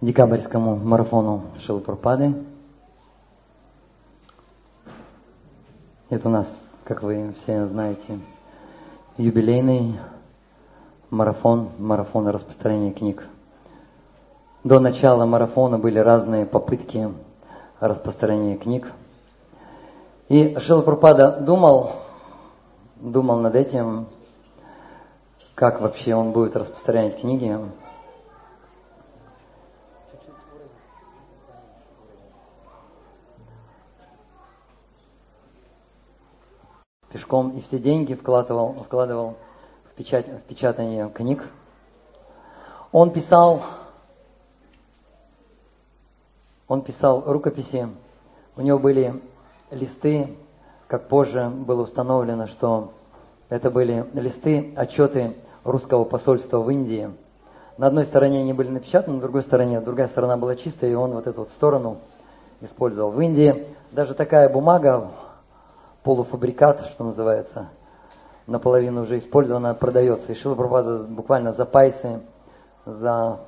декабрьскому 0.00 0.76
марафону 0.76 1.42
Шилпурпады. 1.66 2.34
Это 6.08 6.28
у 6.28 6.30
нас, 6.30 6.46
как 6.84 7.02
вы 7.02 7.34
все 7.42 7.66
знаете, 7.66 8.20
юбилейный 9.16 9.98
марафон, 11.10 11.70
марафон 11.78 12.28
распространения 12.28 12.92
книг. 12.92 13.26
До 14.62 14.78
начала 14.78 15.26
марафона 15.26 15.78
были 15.78 15.98
разные 15.98 16.46
попытки 16.46 17.08
распространения 17.80 18.56
книг. 18.56 18.92
И 20.28 20.56
Шилпурпада 20.60 21.40
думал, 21.40 21.92
думал 22.96 23.40
над 23.40 23.56
этим, 23.56 24.06
как 25.56 25.80
вообще 25.80 26.14
он 26.14 26.30
будет 26.30 26.54
распространять 26.54 27.20
книги. 27.20 27.58
Пешком 37.10 37.56
и 37.56 37.60
все 37.62 37.78
деньги 37.78 38.14
вкладывал, 38.14 38.74
вкладывал 38.84 39.36
в, 39.90 39.94
печать, 39.94 40.26
в 40.26 40.42
печатание 40.42 41.08
книг. 41.08 41.42
Он 42.92 43.10
писал, 43.10 43.62
он 46.66 46.82
писал 46.82 47.22
рукописи, 47.26 47.88
у 48.56 48.60
него 48.60 48.78
были 48.78 49.22
листы, 49.70 50.36
как 50.86 51.08
позже 51.08 51.48
было 51.48 51.82
установлено, 51.82 52.46
что 52.46 52.92
это 53.48 53.70
были 53.70 54.06
листы, 54.12 54.72
отчеты 54.76 55.36
русского 55.64 56.04
посольства 56.04 56.58
в 56.58 56.70
Индии. 56.70 57.10
На 57.78 57.86
одной 57.86 58.04
стороне 58.04 58.40
они 58.40 58.52
были 58.52 58.68
напечатаны, 58.68 59.16
на 59.16 59.22
другой 59.22 59.42
стороне, 59.42 59.80
другая 59.80 60.08
сторона 60.08 60.36
была 60.36 60.56
чистая, 60.56 60.90
и 60.90 60.94
он 60.94 61.12
вот 61.12 61.26
эту 61.26 61.40
вот 61.42 61.50
сторону 61.52 61.98
использовал. 62.60 63.12
В 63.12 63.20
Индии 63.20 63.66
даже 63.92 64.14
такая 64.14 64.48
бумага, 64.48 65.10
полуфабрикат, 66.08 66.86
что 66.92 67.04
называется, 67.04 67.68
наполовину 68.46 69.02
уже 69.02 69.18
использована, 69.18 69.74
продается. 69.74 70.32
И 70.32 70.36
Шила 70.36 70.54
Прабхупада 70.54 71.04
буквально 71.04 71.52
за 71.52 71.66
пайсы, 71.66 72.22
за 72.86 73.40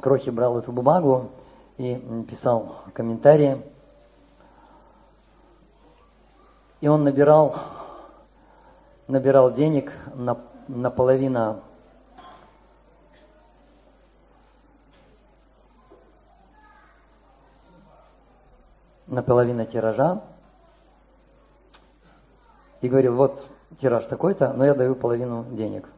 крохи 0.00 0.30
брал 0.30 0.60
эту 0.60 0.70
бумагу 0.70 1.32
и 1.76 1.96
писал 2.30 2.76
комментарии. 2.92 3.60
И 6.80 6.86
он 6.86 7.02
набирал, 7.02 7.56
набирал 9.08 9.52
денег 9.52 9.92
на 10.14 10.38
наполовину 10.68 11.60
наполовину 19.08 19.66
тиража 19.66 20.22
и 22.80 22.88
говорил, 22.88 23.14
вот 23.14 23.44
тираж 23.80 24.04
такой-то, 24.06 24.52
но 24.52 24.64
я 24.64 24.74
даю 24.74 24.94
половину 24.94 25.44
денег. 25.50 25.88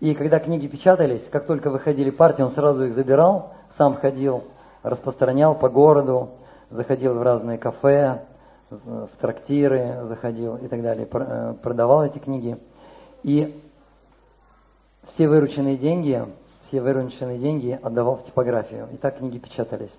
И 0.00 0.14
когда 0.14 0.38
книги 0.38 0.66
печатались, 0.66 1.26
как 1.30 1.46
только 1.46 1.70
выходили 1.70 2.10
партии, 2.10 2.42
он 2.42 2.50
сразу 2.50 2.84
их 2.84 2.94
забирал, 2.94 3.54
сам 3.76 3.94
ходил, 3.94 4.44
распространял 4.82 5.54
по 5.56 5.68
городу, 5.68 6.30
заходил 6.70 7.14
в 7.14 7.22
разные 7.22 7.58
кафе, 7.58 8.24
в 8.70 9.10
трактиры 9.20 10.04
заходил 10.04 10.56
и 10.56 10.68
так 10.68 10.82
далее, 10.82 11.08
э, 11.10 11.54
продавал 11.62 12.04
эти 12.04 12.18
книги. 12.18 12.58
И 13.22 13.60
все 15.08 15.26
вырученные 15.26 15.76
деньги, 15.76 16.24
все 16.62 16.80
вырученные 16.80 17.38
деньги 17.38 17.78
отдавал 17.82 18.16
в 18.16 18.24
типографию. 18.24 18.88
И 18.92 18.96
так 18.96 19.18
книги 19.18 19.38
печатались. 19.38 19.96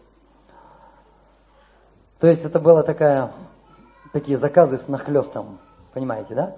То 2.20 2.28
есть 2.28 2.44
это 2.44 2.60
было 2.60 2.84
такая, 2.84 3.32
такие 4.14 4.38
заказы 4.38 4.78
с 4.78 4.88
нахлестом, 4.88 5.60
понимаете, 5.94 6.36
да? 6.36 6.56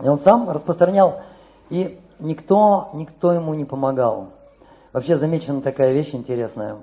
И 0.00 0.08
он 0.08 0.20
сам 0.20 0.50
распространял, 0.50 1.22
и 1.70 2.00
никто, 2.18 2.90
никто 2.94 3.32
ему 3.32 3.54
не 3.54 3.64
помогал. 3.64 4.30
Вообще 4.92 5.16
замечена 5.16 5.62
такая 5.62 5.92
вещь 5.92 6.10
интересная, 6.12 6.78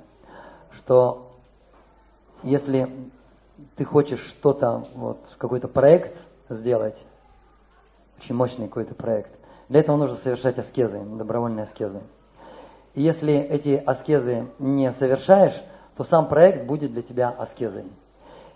что 0.77 1.31
если 2.43 2.89
ты 3.75 3.85
хочешь 3.85 4.21
что-то, 4.21 4.85
вот 4.95 5.19
какой-то 5.37 5.67
проект 5.67 6.17
сделать, 6.49 6.97
очень 8.17 8.35
мощный 8.35 8.67
какой-то 8.67 8.95
проект, 8.95 9.31
для 9.67 9.81
этого 9.81 9.97
нужно 9.97 10.17
совершать 10.17 10.57
аскезы, 10.57 10.99
добровольные 11.01 11.63
аскезы. 11.63 12.01
И 12.95 13.01
если 13.01 13.33
эти 13.33 13.75
аскезы 13.75 14.47
не 14.57 14.91
совершаешь, 14.93 15.53
то 15.95 16.03
сам 16.03 16.27
проект 16.27 16.65
будет 16.65 16.93
для 16.93 17.01
тебя 17.01 17.29
аскезой. 17.29 17.85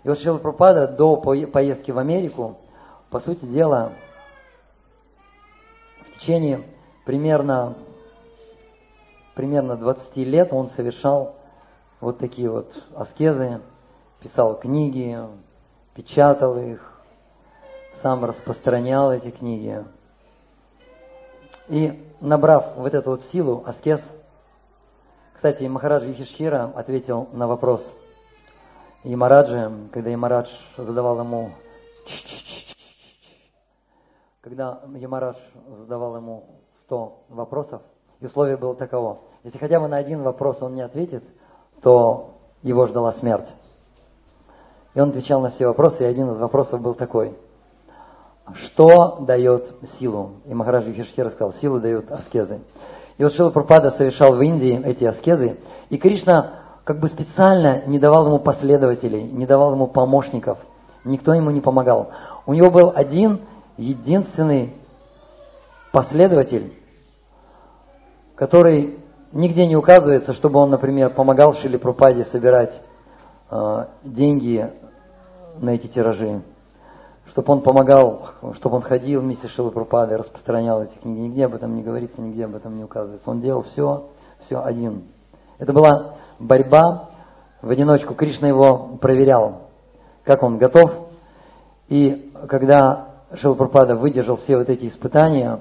И 0.04 0.08
вот 0.08 0.18
Шила 0.18 0.36
Пропада 0.36 0.86
до 0.86 1.16
поездки 1.16 1.90
в 1.90 1.98
Америку, 1.98 2.58
по 3.08 3.20
сути 3.20 3.46
дела, 3.46 3.92
в 5.98 6.20
течение 6.20 6.62
примерно, 7.06 7.74
примерно 9.34 9.76
20 9.76 10.16
лет 10.18 10.52
он 10.52 10.68
совершал 10.68 11.36
вот 12.00 12.18
такие 12.18 12.50
вот 12.50 12.70
аскезы, 12.94 13.62
писал 14.20 14.58
книги, 14.58 15.18
печатал 15.94 16.58
их, 16.58 17.02
сам 18.02 18.26
распространял 18.26 19.10
эти 19.10 19.30
книги. 19.30 19.82
И 21.68 22.06
набрав 22.20 22.76
вот 22.76 22.92
эту 22.92 23.12
вот 23.12 23.22
силу, 23.32 23.62
аскез, 23.64 24.02
кстати, 25.32 25.64
Махарадж 25.64 26.04
Юхишхира 26.04 26.72
ответил 26.76 27.26
на 27.32 27.46
вопрос 27.46 27.82
Ямараджи, 29.04 29.70
когда 29.92 30.10
Ямарадж 30.10 30.48
задавал 30.78 31.18
ему 31.20 31.52
когда 34.40 34.80
Ямарадж 34.94 35.36
задавал 35.78 36.16
ему 36.16 36.44
100 36.84 37.24
вопросов, 37.30 37.80
и 38.20 38.26
условие 38.26 38.58
было 38.58 38.74
таково. 38.74 39.20
Если 39.42 39.56
хотя 39.58 39.80
бы 39.80 39.88
на 39.88 39.96
один 39.96 40.22
вопрос 40.22 40.58
он 40.60 40.74
не 40.74 40.82
ответит, 40.82 41.24
то 41.80 42.34
его 42.62 42.86
ждала 42.86 43.12
смерть. 43.12 43.48
И 44.94 45.00
он 45.00 45.10
отвечал 45.10 45.40
на 45.40 45.50
все 45.50 45.66
вопросы, 45.66 46.02
и 46.02 46.06
один 46.06 46.30
из 46.30 46.36
вопросов 46.36 46.82
был 46.82 46.94
такой. 46.94 47.34
Что 48.54 49.16
дает 49.20 49.74
силу? 49.98 50.32
И 50.44 50.52
Махарадж 50.52 50.88
Юхишхира 50.88 51.30
сказал, 51.30 51.54
силу 51.54 51.80
дают 51.80 52.10
аскезы. 52.12 52.60
И 53.16 53.24
вот 53.24 53.32
Шила 53.32 53.50
совершал 53.50 54.36
в 54.36 54.42
Индии 54.42 54.82
эти 54.84 55.04
аскезы, 55.04 55.58
и 55.88 55.96
Кришна 55.96 56.63
как 56.84 57.00
бы 57.00 57.08
специально 57.08 57.82
не 57.86 57.98
давал 57.98 58.26
ему 58.26 58.38
последователей, 58.38 59.22
не 59.22 59.46
давал 59.46 59.72
ему 59.72 59.86
помощников, 59.86 60.58
никто 61.04 61.32
ему 61.32 61.50
не 61.50 61.60
помогал. 61.60 62.10
У 62.46 62.52
него 62.52 62.70
был 62.70 62.92
один 62.94 63.40
единственный 63.78 64.74
последователь, 65.92 66.74
который 68.34 68.98
нигде 69.32 69.66
не 69.66 69.76
указывается, 69.76 70.34
чтобы 70.34 70.58
он, 70.58 70.70
например, 70.70 71.10
помогал 71.10 71.54
Шиле 71.54 71.78
Пропаде 71.78 72.24
собирать 72.24 72.80
э, 73.50 73.86
деньги 74.02 74.70
на 75.58 75.70
эти 75.70 75.86
тиражи, 75.86 76.42
чтобы 77.30 77.52
он 77.52 77.62
помогал, 77.62 78.30
чтобы 78.54 78.76
он 78.76 78.82
ходил 78.82 79.22
вместе 79.22 79.48
с 79.48 79.52
Шилапрападой, 79.52 80.18
распространял 80.18 80.82
эти 80.82 80.96
книги. 80.98 81.20
Нигде 81.20 81.46
об 81.46 81.54
этом 81.54 81.74
не 81.74 81.82
говорится, 81.82 82.20
нигде 82.20 82.44
об 82.44 82.54
этом 82.54 82.76
не 82.76 82.84
указывается. 82.84 83.30
Он 83.30 83.40
делал 83.40 83.62
все, 83.62 84.08
все 84.44 84.62
один. 84.62 85.04
Это 85.58 85.72
была 85.72 86.14
борьба 86.38 87.10
в 87.62 87.70
одиночку. 87.70 88.14
Кришна 88.14 88.48
его 88.48 88.96
проверял, 89.00 89.62
как 90.24 90.42
он 90.42 90.58
готов. 90.58 91.08
И 91.88 92.32
когда 92.48 93.08
Шилапрапада 93.34 93.96
выдержал 93.96 94.36
все 94.36 94.56
вот 94.58 94.68
эти 94.68 94.86
испытания 94.86 95.60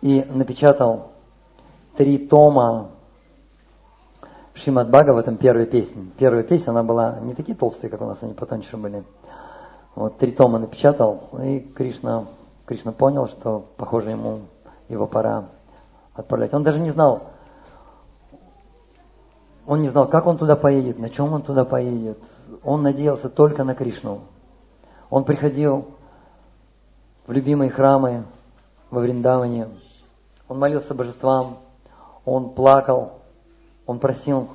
и 0.00 0.24
напечатал 0.30 1.12
три 1.96 2.18
тома 2.26 2.90
в 5.12 5.18
этом 5.18 5.36
первой 5.36 5.66
песне. 5.66 6.10
Первая 6.16 6.42
песня, 6.42 6.70
она 6.70 6.82
была 6.82 7.18
не 7.20 7.34
такие 7.34 7.56
толстые, 7.56 7.90
как 7.90 8.00
у 8.00 8.06
нас, 8.06 8.22
они 8.22 8.32
потоньше 8.32 8.76
были. 8.76 9.04
Вот 9.94 10.18
три 10.18 10.32
тома 10.32 10.58
напечатал, 10.58 11.28
и 11.42 11.60
Кришна, 11.60 12.26
Кришна 12.64 12.92
понял, 12.92 13.28
что, 13.28 13.66
похоже, 13.76 14.10
ему 14.10 14.42
его 14.88 15.06
пора 15.06 15.46
отправлять. 16.14 16.54
Он 16.54 16.62
даже 16.62 16.78
не 16.78 16.90
знал, 16.90 17.24
он 19.66 19.82
не 19.82 19.88
знал, 19.88 20.08
как 20.08 20.26
он 20.26 20.36
туда 20.36 20.56
поедет, 20.56 20.98
на 20.98 21.10
чем 21.10 21.32
он 21.32 21.42
туда 21.42 21.64
поедет. 21.64 22.18
Он 22.62 22.82
надеялся 22.82 23.28
только 23.28 23.64
на 23.64 23.74
Кришну. 23.74 24.22
Он 25.10 25.24
приходил 25.24 25.86
в 27.26 27.32
любимые 27.32 27.70
храмы 27.70 28.24
во 28.90 29.00
Вриндаване. 29.00 29.68
Он 30.48 30.58
молился 30.58 30.94
божествам, 30.94 31.58
он 32.24 32.50
плакал, 32.50 33.20
он 33.86 33.98
просил 33.98 34.48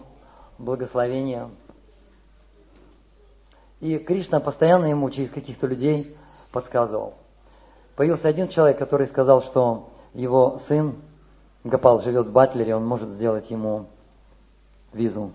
благословения. 0.57 1.49
И 3.79 3.97
Кришна 3.97 4.39
постоянно 4.39 4.85
ему 4.85 5.09
через 5.09 5.31
каких-то 5.31 5.65
людей 5.65 6.15
подсказывал. 6.51 7.15
Появился 7.95 8.27
один 8.27 8.49
человек, 8.49 8.77
который 8.77 9.07
сказал, 9.07 9.41
что 9.41 9.89
его 10.13 10.59
сын 10.67 10.95
Гапал 11.63 12.01
живет 12.01 12.27
в 12.27 12.31
Батлере, 12.31 12.75
он 12.75 12.85
может 12.85 13.09
сделать 13.09 13.49
ему 13.49 13.87
визу. 14.93 15.31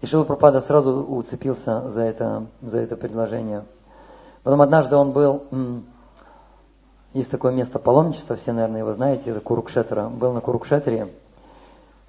И 0.00 0.06
Шила 0.06 0.24
Пропада 0.24 0.60
сразу 0.60 1.02
уцепился 1.04 1.90
за 1.90 2.02
это, 2.02 2.46
за 2.62 2.78
это 2.78 2.96
предложение. 2.96 3.64
Потом 4.42 4.62
однажды 4.62 4.96
он 4.96 5.12
был, 5.12 5.42
есть 7.12 7.30
такое 7.30 7.52
место 7.52 7.78
паломничества, 7.78 8.36
все, 8.36 8.52
наверное, 8.52 8.80
его 8.80 8.92
знаете, 8.94 9.30
это 9.30 9.40
Курукшетра. 9.40 10.08
Был 10.08 10.32
на 10.32 10.40
Курукшетре, 10.40 11.12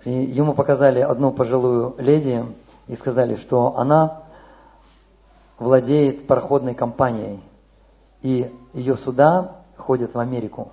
и 0.05 0.11
ему 0.11 0.53
показали 0.53 1.01
одну 1.01 1.31
пожилую 1.31 1.95
леди 1.97 2.45
и 2.87 2.95
сказали, 2.95 3.35
что 3.35 3.77
она 3.77 4.23
владеет 5.59 6.27
пароходной 6.27 6.73
компанией, 6.73 7.41
и 8.21 8.55
ее 8.73 8.95
суда 8.97 9.57
ходят 9.77 10.13
в 10.13 10.19
Америку. 10.19 10.69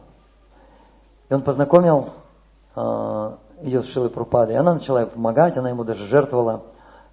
И 1.29 1.35
он 1.35 1.43
познакомил 1.43 2.11
э, 2.75 3.33
ее 3.63 3.83
с 3.83 3.87
Шилой 3.87 4.11
Прупадой. 4.11 4.57
Она 4.57 4.75
начала 4.75 5.03
ей 5.03 5.07
помогать, 5.07 5.57
она 5.57 5.71
ему 5.71 5.85
даже 5.85 6.07
жертвовала 6.07 6.63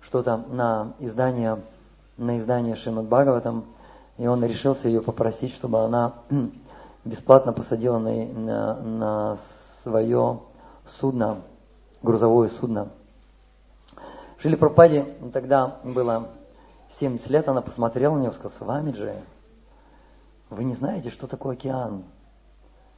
что-то 0.02 0.38
на 0.50 0.94
издание, 1.00 1.62
на 2.18 2.38
издание 2.40 2.76
Шримад 2.76 3.06
Бхагаватам. 3.06 3.66
И 4.18 4.28
он 4.28 4.44
решился 4.46 4.88
ее 4.88 5.02
попросить, 5.02 5.54
чтобы 5.56 5.84
она 5.84 6.14
бесплатно 7.06 7.54
посадила 7.54 7.98
на, 7.98 8.26
на, 8.26 8.76
на 8.76 9.38
свое 9.84 10.40
судно, 11.00 11.38
грузовое 12.02 12.50
судно. 12.50 12.90
Шили 14.38 14.56
Пропаде 14.56 15.16
тогда 15.34 15.78
было 15.84 16.30
70 17.00 17.30
лет, 17.30 17.48
она 17.48 17.62
посмотрела 17.62 18.16
на 18.16 18.22
него 18.22 18.32
и 18.32 18.36
сказала, 18.36 18.58
с 18.58 18.62
вами 18.62 18.92
же, 18.92 19.22
вы 20.50 20.64
не 20.64 20.76
знаете, 20.76 21.10
что 21.10 21.28
такое 21.28 21.56
океан, 21.56 22.04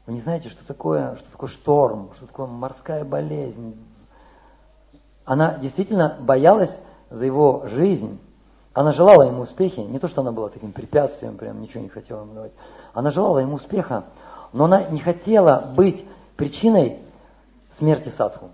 вы 0.07 0.13
не 0.13 0.21
знаете, 0.21 0.47
что 0.47 0.65
такое, 0.65 1.17
что 1.17 1.31
такое 1.31 1.49
шторм, 1.49 2.11
что 2.15 2.27
такое 2.27 2.47
морская 2.47 3.03
болезнь. 3.03 3.75
Она 5.25 5.57
действительно 5.57 6.15
боялась 6.21 6.73
за 7.09 7.25
его 7.25 7.67
жизнь. 7.67 8.17
Она 8.73 8.93
желала 8.93 9.23
ему 9.23 9.41
успехи. 9.41 9.81
Не 9.81 9.99
то, 9.99 10.07
что 10.07 10.21
она 10.21 10.31
была 10.31 10.47
таким 10.47 10.71
препятствием, 10.71 11.35
прям 11.35 11.61
ничего 11.61 11.83
не 11.83 11.89
хотела 11.89 12.21
ему 12.21 12.33
давать. 12.33 12.53
Она 12.93 13.11
желала 13.11 13.39
ему 13.39 13.55
успеха, 13.55 14.05
но 14.53 14.63
она 14.63 14.83
не 14.83 14.99
хотела 15.01 15.73
быть 15.75 16.07
причиной 16.37 16.99
смерти 17.77 18.07
садху. 18.15 18.51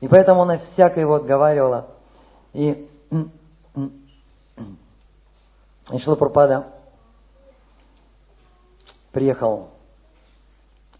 И 0.00 0.06
поэтому 0.06 0.42
она 0.42 0.58
всякое 0.58 1.00
его 1.00 1.14
отговаривала. 1.16 1.88
И, 2.52 2.88
и 5.90 5.98
Шилапрапада 5.98 6.66
приехал 9.10 9.70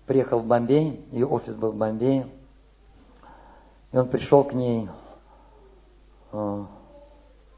приехал 0.06 0.40
в 0.40 0.46
Бомбей, 0.46 1.04
ее 1.10 1.26
офис 1.26 1.54
был 1.54 1.72
в 1.72 1.76
Бомбее, 1.76 2.28
и 3.92 3.98
он 3.98 4.08
пришел 4.08 4.44
к 4.44 4.52
ней 4.52 4.88
э, 6.32 6.64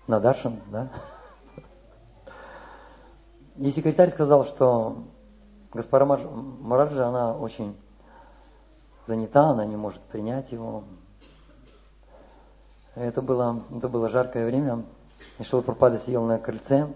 на 0.07 0.21
Дашин, 0.21 0.61
да? 0.71 0.89
И 3.57 3.71
секретарь 3.73 4.11
сказал, 4.11 4.47
что 4.47 5.05
госпожа 5.73 6.05
Мараджи, 6.07 7.03
она 7.03 7.37
очень 7.37 7.77
занята, 9.07 9.51
она 9.51 9.67
не 9.67 9.77
может 9.77 10.01
принять 10.03 10.53
его. 10.53 10.85
Это 12.95 13.21
было, 13.21 13.63
это 13.77 13.89
было 13.89 14.09
жаркое 14.11 14.47
время. 14.47 14.85
И 15.39 15.43
Шилапрапада 15.45 15.99
сидел 15.99 16.25
на 16.25 16.39
крыльце 16.39 16.89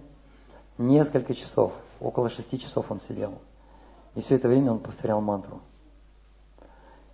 несколько 0.78 1.34
часов, 1.34 1.72
около 2.00 2.30
шести 2.30 2.58
часов 2.58 2.90
он 2.90 3.00
сидел. 3.00 3.38
И 4.14 4.20
все 4.20 4.36
это 4.36 4.48
время 4.48 4.72
он 4.72 4.78
повторял 4.80 5.20
мантру. 5.20 5.60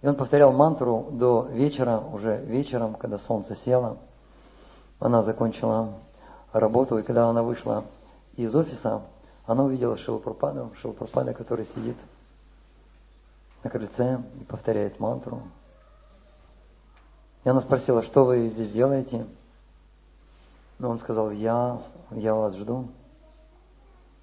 И 0.02 0.06
он 0.06 0.14
повторял 0.14 0.52
мантру 0.52 1.08
до 1.10 1.48
вечера, 1.50 1.98
уже 1.98 2.44
вечером, 2.44 2.94
когда 2.94 3.18
солнце 3.18 3.56
село. 3.56 3.98
Она 5.00 5.22
закончила 5.22 5.94
работу, 6.52 6.98
и 6.98 7.02
когда 7.02 7.28
она 7.28 7.42
вышла 7.42 7.84
из 8.36 8.54
офиса, 8.54 9.02
она 9.46 9.64
увидела 9.64 9.96
Шилапрападу, 9.96 10.72
Шилапрапада, 10.80 11.34
который 11.34 11.66
сидит 11.66 11.96
на 13.62 13.70
крыльце 13.70 14.20
и 14.40 14.44
повторяет 14.44 15.00
мантру. 15.00 15.42
И 17.44 17.48
она 17.48 17.60
спросила, 17.60 18.02
что 18.02 18.24
вы 18.24 18.48
здесь 18.48 18.70
делаете? 18.70 19.26
Но 20.78 20.90
он 20.90 20.98
сказал, 20.98 21.30
я, 21.30 21.78
я 22.10 22.34
вас 22.34 22.54
жду. 22.56 22.88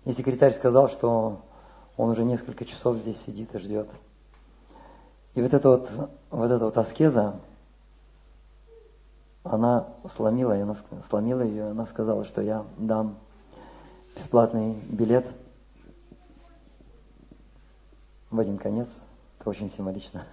И 0.06 0.14
секретарь 0.14 0.54
сказал, 0.54 0.90
что 0.90 1.42
он 1.98 2.10
уже 2.10 2.24
несколько 2.24 2.66
часов 2.66 2.98
здесь 2.98 3.22
сидит 3.26 3.54
и 3.56 3.60
ждет. 3.60 3.90
И 5.34 5.42
вот 5.42 5.54
эта 5.54 5.70
вот, 5.70 5.90
вот 6.30 6.52
эта 6.52 6.66
вот 6.66 6.78
аскеза, 6.78 7.40
она 9.44 9.88
сломила, 10.16 10.58
и 10.58 10.62
она 10.62 10.76
сломила 11.10 11.42
ее, 11.42 11.70
она 11.72 11.86
сказала, 11.86 12.26
что 12.26 12.42
я 12.42 12.66
дам 12.78 13.18
бесплатный 14.16 14.74
билет 14.90 15.26
в 18.32 18.40
один 18.40 18.58
конец. 18.58 18.90
Это 19.40 19.50
очень 19.50 19.70
символично. 19.72 20.26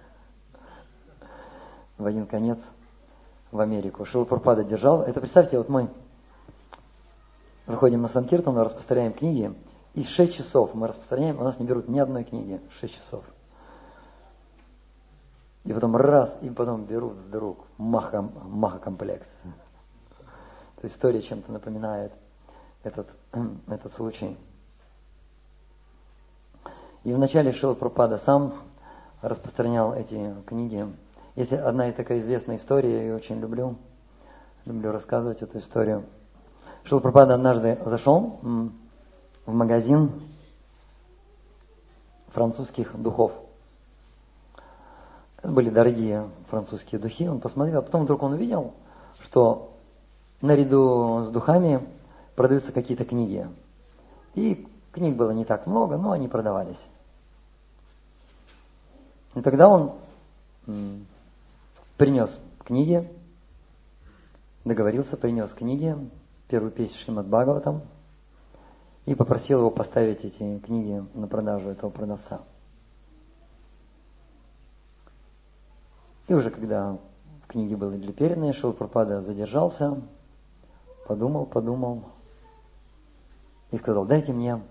В 1.97 2.05
один 2.05 2.25
конец 2.25 2.59
в 3.51 3.59
Америку. 3.59 4.05
Шилапурпада 4.05 4.63
держал. 4.63 5.03
Это 5.03 5.19
представьте, 5.19 5.57
вот 5.57 5.69
мы 5.69 5.89
выходим 7.67 8.01
на 8.01 8.07
Санкиртан, 8.07 8.57
распространяем 8.57 9.13
книги, 9.13 9.53
и 9.93 10.03
6 10.03 10.33
часов 10.33 10.73
мы 10.73 10.87
распространяем, 10.87 11.39
у 11.39 11.43
нас 11.43 11.59
не 11.59 11.65
берут 11.65 11.87
ни 11.87 11.99
одной 11.99 12.23
книги. 12.23 12.59
6 12.79 12.95
часов. 12.95 13.23
И 15.65 15.71
потом 15.71 15.95
раз, 15.95 16.35
и 16.41 16.49
потом 16.49 16.85
берут 16.85 17.13
вдруг 17.13 17.65
маха, 17.77 18.21
маха 18.21 18.79
комплект. 18.79 19.27
То 20.77 20.83
есть 20.83 20.95
история 20.95 21.21
чем-то 21.21 21.51
напоминает 21.51 22.11
этот, 22.83 23.07
этот 23.67 23.93
случай. 23.93 24.37
И 27.03 27.13
вначале 27.13 27.53
Шила 27.53 27.75
Пропада 27.75 28.17
сам 28.17 28.55
распространял 29.21 29.93
эти 29.93 30.33
книги. 30.47 30.87
Есть 31.35 31.53
одна 31.53 31.89
и 31.89 31.91
такая 31.91 32.19
известная 32.19 32.57
история, 32.57 32.91
я 32.91 33.01
ее 33.03 33.15
очень 33.15 33.39
люблю. 33.39 33.75
Люблю 34.65 34.91
рассказывать 34.91 35.41
эту 35.41 35.59
историю. 35.59 36.03
Шила 36.83 36.99
Пропада 36.99 37.35
однажды 37.35 37.77
зашел 37.85 38.39
в 39.45 39.53
магазин 39.53 40.11
французских 42.29 42.95
духов. 42.99 43.33
Это 45.37 45.51
были 45.51 45.69
дорогие 45.69 46.29
французские 46.49 46.99
духи. 46.99 47.27
Он 47.27 47.39
посмотрел, 47.39 47.79
а 47.79 47.81
потом 47.81 48.03
вдруг 48.03 48.23
он 48.23 48.33
увидел, 48.33 48.73
что 49.21 49.73
наряду 50.41 51.25
с 51.25 51.29
духами 51.29 51.85
продаются 52.35 52.71
какие-то 52.71 53.05
книги. 53.05 53.47
И 54.35 54.67
книг 54.91 55.15
было 55.15 55.31
не 55.31 55.45
так 55.45 55.67
много, 55.67 55.97
но 55.97 56.11
они 56.11 56.27
продавались. 56.27 56.79
И 59.35 59.41
тогда 59.41 59.67
он 59.67 59.93
принес 61.97 62.31
книги, 62.63 63.11
договорился, 64.63 65.17
принес 65.17 65.51
книги, 65.51 65.97
первую 66.47 66.71
песню 66.71 66.97
Шримад 66.99 67.27
Бхагаватам– 67.27 67.81
и 69.05 69.15
попросил 69.15 69.59
его 69.59 69.69
поставить 69.69 70.23
эти 70.23 70.59
книги 70.59 71.03
на 71.13 71.27
продажу 71.27 71.69
этого 71.69 71.89
продавца. 71.89 72.41
И 76.27 76.33
уже 76.33 76.49
когда 76.49 76.97
книги 77.47 77.75
были 77.75 77.97
для 77.97 78.13
переданы, 78.13 78.53
Шилпрапада 78.53 79.21
задержался, 79.21 80.01
подумал, 81.05 81.45
подумал 81.45 82.03
и 83.71 83.77
сказал, 83.77 84.05
дайте 84.05 84.31
мне 84.31 84.61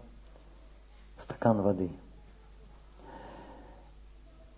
стакан 1.19 1.61
воды. 1.61 1.91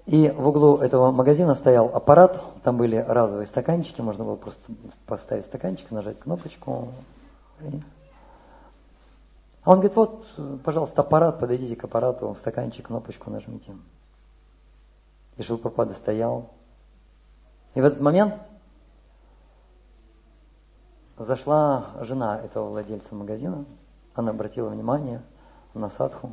И 0.07 0.29
в 0.29 0.47
углу 0.47 0.77
этого 0.77 1.11
магазина 1.11 1.55
стоял 1.55 1.87
аппарат, 1.95 2.41
там 2.63 2.77
были 2.77 2.97
разовые 2.97 3.47
стаканчики, 3.47 4.03
можно 4.03 4.23
было 4.23 4.37
просто 4.37 4.61
поставить 5.07 5.47
стаканчик, 5.47 5.91
нажать 5.91 6.21
кнопочку, 6.21 6.89
и 7.61 7.81
а 9.65 9.71
он 9.71 9.77
говорит, 9.81 9.97
вот, 9.97 10.27
пожалуйста, 10.63 11.01
аппарат, 11.01 11.41
подойдите 11.41 11.75
к 11.75 11.85
аппарату, 11.85 12.29
в 12.29 12.39
стаканчик 12.39 12.87
кнопочку 12.87 13.31
нажмите. 13.31 13.75
И 15.39 15.43
Шилпрапада 15.43 15.95
стоял. 15.95 16.51
И 17.75 17.81
в 17.81 17.85
этот 17.85 18.01
момент 18.01 18.35
зашла 21.17 21.93
жена 22.01 22.41
этого 22.43 22.69
владельца 22.69 23.15
магазина. 23.15 23.65
Она 24.15 24.31
обратила 24.33 24.69
внимание 24.69 25.23
на 25.73 25.89
садху. 25.89 26.33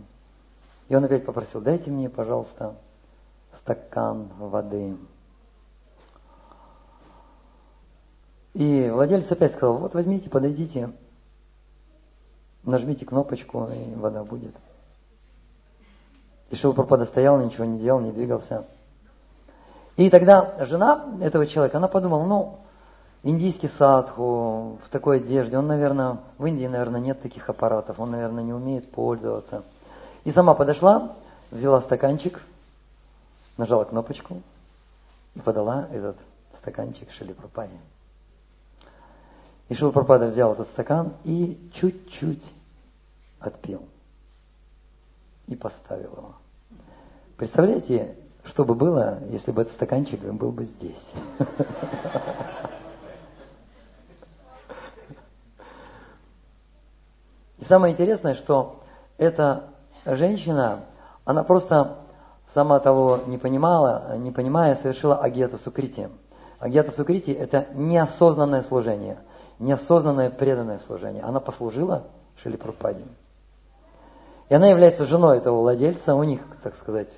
И 0.90 0.96
он 0.96 1.06
опять 1.06 1.26
попросил, 1.26 1.62
дайте 1.62 1.90
мне, 1.90 2.10
пожалуйста, 2.10 2.76
стакан 3.54 4.28
воды. 4.38 4.98
И 8.54 8.90
владелец 8.90 9.32
опять 9.32 9.54
сказал, 9.54 9.78
вот 9.78 9.94
возьмите, 9.94 10.30
подойдите, 10.30 10.92
Нажмите 12.64 13.06
кнопочку, 13.06 13.70
и 13.74 13.96
вода 13.96 14.24
будет. 14.24 14.54
И 16.52 16.56
Шилпрапада 16.56 17.06
стоял, 17.06 17.40
ничего 17.40 17.66
не 17.66 17.80
делал, 17.80 18.02
не 18.02 18.12
двигался. 18.12 18.66
И 19.96 20.10
тогда 20.10 20.66
жена 20.66 21.06
этого 21.22 21.48
человека, 21.48 21.78
она 21.78 21.88
подумала, 21.88 22.26
ну, 22.26 22.60
индийский 23.24 23.70
садху 23.78 24.78
в 24.86 24.90
такой 24.90 25.18
одежде, 25.18 25.58
он, 25.58 25.68
наверное, 25.68 26.20
в 26.38 26.46
Индии, 26.46 26.66
наверное, 26.66 27.02
нет 27.02 27.22
таких 27.22 27.50
аппаратов, 27.50 28.00
он, 28.00 28.12
наверное, 28.12 28.44
не 28.44 28.54
умеет 28.54 28.92
пользоваться. 28.92 29.64
И 30.24 30.32
сама 30.32 30.54
подошла, 30.54 31.14
взяла 31.52 31.82
стаканчик, 31.82 32.42
нажала 33.58 33.86
кнопочку 33.86 34.42
и 35.36 35.40
подала 35.40 35.88
этот 35.92 36.18
стаканчик 36.58 37.10
Шили 37.12 37.34
Пропаде. 37.34 37.78
И 39.72 39.74
Шила 39.74 39.92
Пропада 39.92 40.28
взял 40.28 40.52
этот 40.52 40.68
стакан 40.68 41.14
и 41.24 41.58
чуть-чуть 41.76 42.44
отпил. 43.40 43.88
И 45.48 45.56
поставил 45.56 46.12
его. 46.12 46.34
Представляете, 47.38 48.18
что 48.44 48.66
бы 48.66 48.76
было, 48.76 49.20
если 49.30 49.54
бы 49.54 49.62
этот 49.62 49.74
стаканчик 49.76 50.20
был 50.20 50.52
бы 50.52 50.66
здесь? 50.66 51.14
И 57.60 57.64
самое 57.64 57.94
интересное, 57.94 58.36
что 58.36 58.84
эта 59.18 59.70
женщина, 60.06 60.84
она 61.24 61.46
просто 61.46 62.00
сама 62.54 62.82
того 62.82 63.22
не 63.26 63.38
понимала, 63.38 64.18
не 64.18 64.32
понимая, 64.32 64.76
совершила 64.76 65.20
агета 65.20 65.58
сукрити. 65.60 66.10
Агета 66.60 66.92
сукрити– 66.92 67.32
это 67.32 67.68
неосознанное 67.74 68.64
служение, 68.64 69.18
неосознанное 69.62 70.30
преданное 70.30 70.80
служение. 70.80 71.24
Она 71.24 71.40
послужила 71.40 72.08
Шили 72.38 72.58
Прупаде. 72.58 73.06
И 74.50 74.54
она 74.54 74.68
является 74.68 75.06
женой 75.06 75.38
этого 75.38 75.62
владельца, 75.62 76.16
у 76.16 76.24
них, 76.24 76.42
так 76.64 76.76
сказать, 76.76 77.10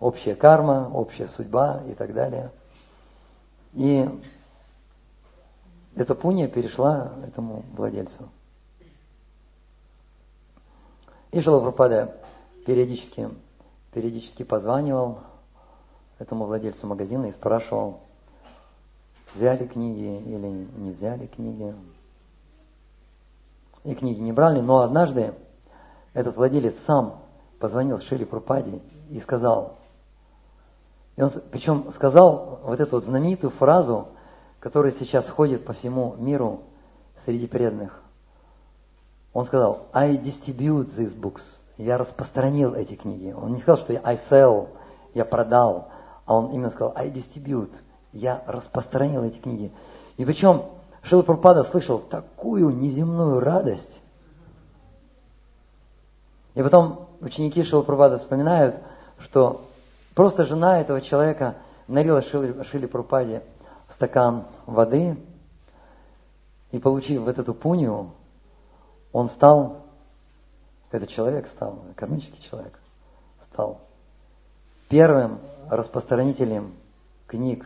общая 0.00 0.34
карма, 0.34 0.90
общая 0.92 1.28
судьба 1.28 1.82
и 1.88 1.94
так 1.94 2.12
далее. 2.14 2.50
И 3.74 4.08
эта 5.94 6.14
пуния 6.14 6.48
перешла 6.48 7.12
этому 7.26 7.64
владельцу. 7.76 8.28
И 11.30 11.40
Шилапрапада 11.40 12.16
периодически, 12.66 13.28
периодически 13.92 14.42
позванивал 14.42 15.18
этому 16.18 16.46
владельцу 16.46 16.86
магазина 16.86 17.26
и 17.26 17.32
спрашивал, 17.32 18.00
взяли 19.34 19.66
книги 19.66 20.22
или 20.26 20.68
не 20.76 20.90
взяли 20.92 21.26
книги. 21.26 21.74
И 23.84 23.94
книги 23.94 24.20
не 24.20 24.32
брали, 24.32 24.60
но 24.60 24.80
однажды 24.80 25.34
этот 26.12 26.36
владелец 26.36 26.76
сам 26.86 27.20
позвонил 27.58 28.00
Шили 28.00 28.24
Прупаде 28.24 28.80
и 29.10 29.20
сказал, 29.20 29.78
и 31.16 31.22
он, 31.22 31.32
причем 31.50 31.90
сказал 31.92 32.60
вот 32.62 32.80
эту 32.80 32.96
вот 32.96 33.04
знаменитую 33.04 33.50
фразу, 33.50 34.08
которая 34.60 34.92
сейчас 34.92 35.28
ходит 35.28 35.64
по 35.64 35.72
всему 35.72 36.14
миру 36.16 36.60
среди 37.24 37.46
преданных. 37.46 38.02
Он 39.32 39.44
сказал, 39.46 39.88
I 39.92 40.16
distribute 40.16 40.94
these 40.96 41.14
books. 41.18 41.42
Я 41.76 41.98
распространил 41.98 42.74
эти 42.74 42.94
книги. 42.94 43.32
Он 43.32 43.52
не 43.52 43.60
сказал, 43.60 43.82
что 43.82 43.92
я 43.92 44.00
I 44.04 44.18
sell, 44.30 44.68
я 45.14 45.24
продал, 45.24 45.88
а 46.24 46.36
он 46.36 46.52
именно 46.52 46.70
сказал, 46.70 46.92
I 46.96 47.10
distribute. 47.10 47.72
Я 48.12 48.42
распространил 48.46 49.24
эти 49.24 49.38
книги. 49.38 49.72
И 50.16 50.24
причем 50.24 50.64
Шила 51.02 51.22
Прабхупада 51.22 51.64
слышал 51.64 51.98
такую 51.98 52.70
неземную 52.70 53.40
радость. 53.40 54.00
И 56.54 56.62
потом 56.62 57.08
ученики 57.20 57.62
Шила 57.62 57.82
Прабхупада 57.82 58.18
вспоминают, 58.18 58.76
что 59.20 59.66
просто 60.14 60.44
жена 60.44 60.80
этого 60.80 61.00
человека 61.00 61.56
налила 61.86 62.22
Шиле, 62.22 62.64
Шиле 62.64 62.88
Прабхупаде 62.88 63.42
стакан 63.94 64.44
воды, 64.66 65.16
и 66.70 66.78
получив 66.78 67.22
вот 67.22 67.38
эту 67.38 67.54
пунию, 67.54 68.10
он 69.12 69.30
стал, 69.30 69.84
этот 70.90 71.08
человек 71.08 71.46
стал, 71.48 71.78
кармический 71.96 72.42
человек, 72.42 72.78
стал 73.50 73.80
первым 74.88 75.38
распространителем 75.70 76.74
книг 77.26 77.64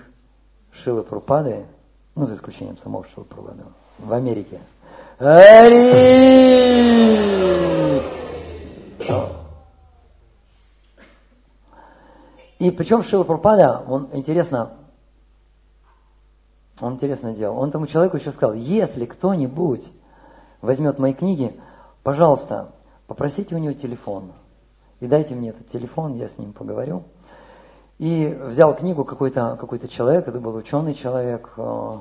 Шилы 0.72 1.02
Прупады, 1.02 1.66
ну, 2.14 2.26
за 2.26 2.34
исключением 2.34 2.78
самого 2.78 3.04
Шилы 3.14 3.26
Прупады, 3.26 3.64
в 3.98 4.12
Америке. 4.12 4.60
И 12.58 12.70
причем 12.70 13.02
Шила 13.02 13.24
Прупада, 13.24 13.84
он 13.88 14.08
интересно, 14.12 14.70
он 16.80 16.94
интересно 16.94 17.32
делал. 17.34 17.58
Он 17.58 17.70
тому 17.70 17.86
человеку 17.86 18.16
еще 18.16 18.32
сказал, 18.32 18.54
если 18.54 19.04
кто-нибудь 19.04 19.84
возьмет 20.60 20.98
мои 20.98 21.12
книги, 21.12 21.60
пожалуйста, 22.02 22.72
попросите 23.06 23.54
у 23.54 23.58
него 23.58 23.72
телефон. 23.74 24.32
И 25.00 25.08
дайте 25.08 25.34
мне 25.34 25.50
этот 25.50 25.70
телефон, 25.70 26.14
я 26.14 26.28
с 26.28 26.38
ним 26.38 26.52
поговорю. 26.52 27.02
И 27.98 28.26
взял 28.26 28.74
книгу 28.74 29.04
какой-то 29.04 29.56
какой 29.60 29.78
человек, 29.88 30.26
это 30.26 30.40
был 30.40 30.54
ученый 30.54 30.94
человек, 30.94 31.50
э, 31.56 31.98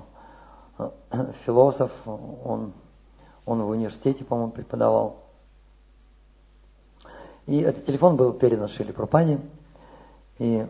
э, 0.79 0.89
философ, 1.45 1.91
он, 2.05 2.74
он 3.45 3.62
в 3.63 3.69
университете, 3.69 4.24
по-моему, 4.25 4.51
преподавал. 4.51 5.17
И 7.45 7.60
этот 7.60 7.86
телефон 7.86 8.15
был 8.15 8.33
передан 8.33 8.69
Шили 8.69 8.91
Пропаде. 8.91 9.39
И 10.39 10.65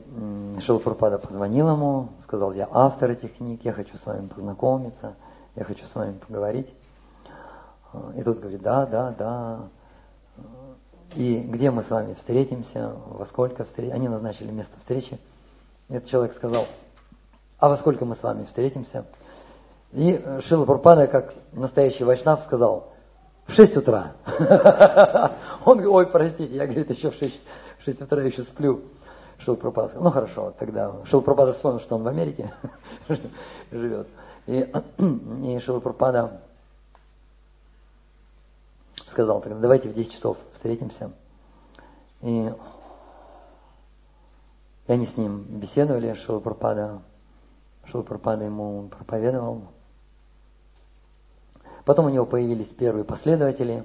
Шила 0.60 0.80
Пропада 0.80 1.18
позвонил 1.18 1.70
ему, 1.70 2.10
сказал, 2.24 2.54
я 2.54 2.68
автор 2.72 3.12
этих 3.12 3.38
книг, 3.38 3.62
я 3.64 3.72
хочу 3.72 3.98
с 3.98 4.06
вами 4.06 4.28
познакомиться, 4.28 5.16
я 5.56 5.64
хочу 5.64 5.86
с 5.86 5.96
вами 5.96 6.18
поговорить. 6.18 6.74
И 8.16 8.24
тут 8.24 8.40
говорит, 8.40 8.62
да, 8.62 8.86
да, 8.86 9.16
да. 9.18 9.60
И 11.16 11.40
где 11.40 11.72
мы 11.72 11.84
с 11.84 11.90
вами 11.90 12.14
встретимся, 12.14 12.94
во 13.06 13.26
сколько 13.26 13.66
встретимся. 13.66 13.96
Они 13.96 14.08
назначили 14.08 14.52
место 14.52 14.78
встречи. 14.80 15.20
Этот 15.90 16.08
человек 16.10 16.36
сказал, 16.36 16.66
а 17.60 17.70
во 17.70 17.78
сколько 17.78 18.06
мы 18.06 18.16
с 18.16 18.24
вами 18.24 18.46
встретимся? 18.46 19.06
И 19.92 20.24
Шила 20.44 20.66
Пурпада, 20.66 21.08
как 21.08 21.34
настоящий 21.52 22.06
вайшнав, 22.06 22.44
сказал, 22.44 22.94
в 23.46 23.54
6 23.54 23.78
утра. 23.78 24.14
Он 25.66 25.78
говорит, 25.78 25.88
ой, 25.88 26.08
простите, 26.08 26.56
я, 26.56 26.66
говорит, 26.66 26.90
еще 26.90 27.12
в 27.12 27.16
6, 27.16 27.42
в 27.80 27.84
6 27.84 28.02
утра 28.02 28.24
еще 28.24 28.44
сплю. 28.44 28.82
Шил 29.40 29.58
Пропада 29.58 29.90
сказал, 29.90 30.04
ну 30.06 30.12
хорошо, 30.12 30.54
тогда 30.58 30.94
Шил 31.06 31.22
Пропада 31.22 31.54
вспомнил, 31.54 31.80
что 31.82 31.96
он 31.96 32.04
в 32.04 32.08
Америке 32.08 32.54
живет. 33.72 34.08
И, 34.46 34.72
и 35.44 35.60
Шил 35.60 35.82
Пропада 35.82 36.42
сказал, 39.08 39.42
тогда 39.42 39.58
давайте 39.60 39.90
в 39.90 39.94
10 39.94 40.14
часов 40.14 40.38
встретимся. 40.62 41.12
И, 42.22 42.54
и 44.88 44.92
они 44.92 45.08
с 45.08 45.18
ним 45.18 45.60
беседовали, 45.60 46.14
Шилапрапада, 46.14 47.02
Шилапрапада 47.86 48.46
ему 48.46 48.88
проповедовал. 48.90 49.64
Потом 51.84 52.06
у 52.06 52.10
него 52.10 52.28
появились 52.28 52.68
первые 52.68 53.04
последователи, 53.04 53.84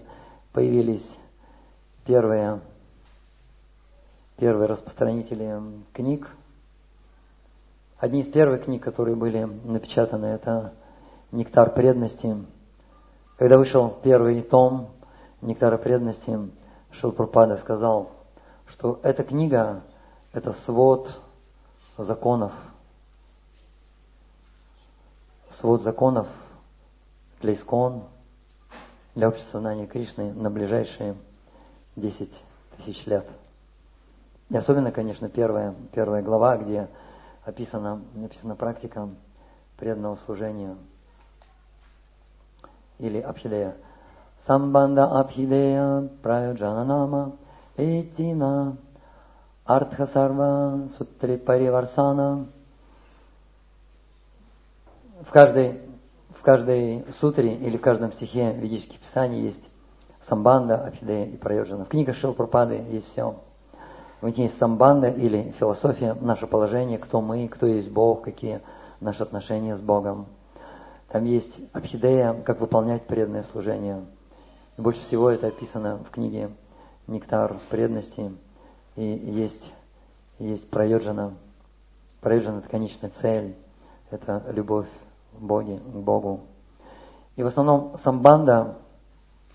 появились 0.53 1.09
первые, 2.05 2.61
первые 4.37 4.69
распространители 4.69 5.59
книг. 5.95 6.29
Одни 7.97 8.21
из 8.21 8.31
первых 8.31 8.65
книг, 8.65 8.85
которые 8.85 9.17
были 9.17 9.45
напечатаны, 9.45 10.27
это 10.27 10.75
«Нектар 11.33 11.73
преданности». 11.73 12.37
Когда 13.39 13.57
вышел 13.57 13.99
первый 14.03 14.43
том, 14.43 14.91
Нектара 15.43 15.77
преданности 15.79 16.39
Шилпрапада 16.93 17.57
сказал, 17.57 18.11
что 18.67 19.01
эта 19.03 19.25
книга– 19.25 19.83
это 20.33 20.53
свод 20.53 21.21
законов, 21.97 22.53
свод 25.61 25.83
законов 25.83 26.27
для 27.41 27.55
искон, 27.55 28.05
для 29.15 29.29
общества 29.29 29.53
сознания 29.53 29.87
Кришны 29.87 30.33
на 30.33 30.51
ближайшие 30.51 31.17
10 31.97 32.31
тысяч 32.77 33.07
лет. 33.07 33.27
И 34.51 34.57
особенно, 34.57 34.93
конечно, 34.93 35.29
первая, 35.29 35.75
первая 35.93 36.23
глава, 36.23 36.57
где 36.59 36.89
описана, 37.45 38.03
написана 38.15 38.57
практика 38.57 39.09
преданного 39.77 40.17
служения 40.17 40.77
или 42.99 43.21
Абхидея– 43.21 43.77
Самбанда 44.47 45.07
Абхидея 45.07 46.09
Праяджананама 46.23 47.33
Этина 47.77 48.77
Артхасарва 49.65 50.89
Сутри 50.97 51.37
Париварсана. 51.37 52.47
В 55.27 55.33
каждой, 55.33 55.83
в 56.31 56.43
каждой 56.43 57.05
сутре 57.19 57.57
или 57.57 57.77
в 57.77 57.81
каждом 57.81 58.13
стихе 58.13 58.53
ведических 58.53 59.01
писаний 59.01 59.41
есть 59.47 59.65
самбанда, 60.29 60.87
Абхидея 60.87 61.27
и 61.27 61.37
Прайоджана. 61.37 61.85
В 61.85 61.89
книгах 61.89 62.15
Шилпрапады 62.15 62.75
есть 62.91 63.11
все. 63.11 63.35
В 64.21 64.27
них 64.27 64.39
есть 64.39 64.59
самбанда 64.59 65.09
или 65.09 65.51
философия, 65.59 66.15
наше 66.21 66.47
положение, 66.47 66.99
кто 66.99 67.21
мы, 67.21 67.49
кто 67.49 67.67
есть 67.67 67.91
Бог, 67.91 68.23
какие 68.23 68.61
наши 69.01 69.25
отношения 69.25 69.77
с 69.77 69.81
Богом. 69.81 70.27
Там 71.09 71.25
есть 71.25 71.59
Абхидея, 71.73 72.35
как 72.45 72.61
выполнять 72.61 73.07
преданное 73.09 73.43
служение. 73.45 74.05
И 74.77 74.81
больше 74.81 75.01
всего 75.03 75.31
это 75.31 75.47
описано 75.49 75.99
в 75.99 76.11
книге 76.11 76.51
«Нектар 77.07 77.59
преданности». 77.71 78.33
И 78.95 79.03
есть, 79.03 79.73
есть 80.39 80.69
Прайоджана. 80.71 81.35
Прайоджана– 82.21 82.59
это 82.61 82.69
конечная 82.69 83.11
цель, 83.21 83.57
это 84.11 84.43
любовь 84.49 84.89
к 85.39 85.41
Боге, 85.41 85.79
к 85.79 85.97
Богу. 85.97 86.41
И 87.37 87.43
в 87.43 87.47
основном 87.47 87.99
самбанда 88.03 88.79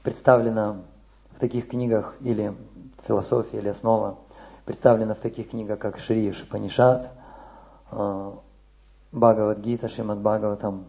представлена 0.04 0.82
в 1.36 1.40
таких 1.40 1.70
книгах, 1.70 2.16
или 2.22 2.56
философия, 3.08 3.58
или 3.58 3.70
основа, 3.70 4.18
представлена 4.66 5.16
в 5.16 5.20
таких 5.20 5.50
книгах, 5.50 5.80
как 5.80 5.98
Шри 6.00 6.32
Шипанишат, 6.32 7.12
э, 7.92 8.32
Бхагавадгита, 9.12 9.90
Шримад 9.90 10.20
Бхагаватам. 10.20 10.86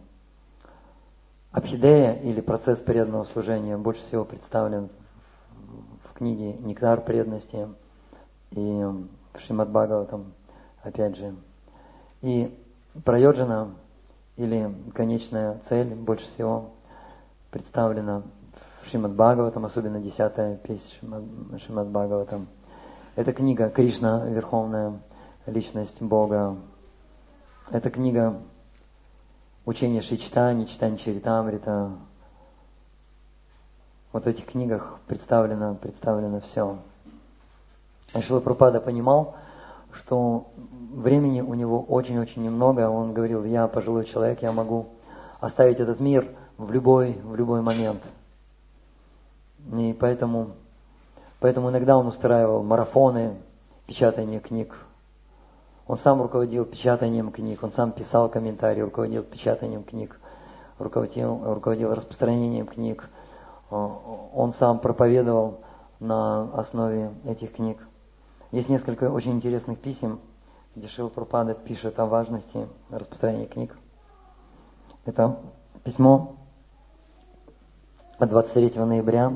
Абхидея 1.52 2.14
или 2.14 2.40
процесс 2.40 2.78
преданного 2.78 3.24
служения 3.24 3.76
больше 3.76 4.00
всего 4.06 4.24
представлен 4.24 4.88
в 6.02 6.14
книге 6.14 6.54
«Нектар 6.54 7.02
преданности» 7.02 7.68
и 8.52 8.82
в 9.34 9.40
Шримад 9.40 9.68
Бхагаватам, 9.68 10.32
опять 10.82 11.14
же. 11.16 11.34
И 12.22 12.58
Прайоджана 13.04 13.74
или 14.36 14.74
конечная 14.94 15.60
цель 15.68 15.94
больше 15.94 16.24
всего 16.32 16.70
представлена 17.50 18.22
в 18.82 18.88
Шримад 18.88 19.12
Бхагаватам, 19.12 19.66
особенно 19.66 20.00
десятая 20.00 20.56
песня 20.56 21.22
Шримад 21.66 21.88
Бхагаватам. 21.88 22.48
Это 23.14 23.34
книга 23.34 23.68
Кришна, 23.68 24.24
Верховная 24.24 25.02
Личность 25.44 26.00
Бога. 26.00 26.56
Это 27.70 27.90
книга 27.90 28.40
учения 29.64 30.02
Шичтани, 30.02 30.66
читание 30.66 30.98
Чаритамрита. 30.98 31.92
Вот 34.12 34.24
в 34.24 34.26
этих 34.26 34.46
книгах 34.46 34.98
представлено, 35.06 35.74
представлено 35.74 36.40
все. 36.40 36.78
Шила 38.20 38.40
Пропада 38.40 38.80
понимал, 38.80 39.36
что 39.92 40.48
времени 40.92 41.40
у 41.40 41.54
него 41.54 41.82
очень-очень 41.82 42.42
немного. 42.42 42.90
Он 42.90 43.14
говорил, 43.14 43.44
я 43.44 43.66
пожилой 43.68 44.04
человек, 44.04 44.42
я 44.42 44.52
могу 44.52 44.88
оставить 45.40 45.80
этот 45.80 46.00
мир– 46.00 46.28
в 46.62 46.70
любой, 46.70 47.14
в 47.22 47.34
любой 47.34 47.60
момент. 47.60 48.02
И 49.72 49.96
поэтому, 49.98 50.52
поэтому 51.40 51.70
иногда 51.70 51.96
он 51.96 52.06
устраивал 52.06 52.62
марафоны, 52.62 53.36
печатание 53.86 54.40
книг. 54.40 54.74
Он 55.86 55.98
сам 55.98 56.22
руководил 56.22 56.64
печатанием 56.64 57.30
книг, 57.32 57.62
он 57.62 57.72
сам 57.72 57.92
писал 57.92 58.28
комментарии, 58.28 58.80
руководил 58.80 59.22
печатанием 59.24 59.84
книг, 59.84 60.18
руководил, 60.78 61.54
руководил 61.54 61.94
распространением 61.94 62.66
книг. 62.66 63.08
Он 63.70 64.52
сам 64.54 64.78
проповедовал 64.78 65.60
на 65.98 66.52
основе 66.54 67.12
этих 67.24 67.52
книг. 67.54 67.78
Есть 68.50 68.68
несколько 68.68 69.10
очень 69.10 69.32
интересных 69.32 69.78
писем, 69.78 70.20
где 70.76 70.88
Шил 70.88 71.10
Пропада 71.10 71.54
пишет 71.54 71.98
о 71.98 72.06
важности 72.06 72.68
распространения 72.90 73.46
книг. 73.46 73.76
Это 75.04 75.40
письмо 75.84 76.36
от 78.18 78.28
23 78.28 78.84
ноября 78.84 79.26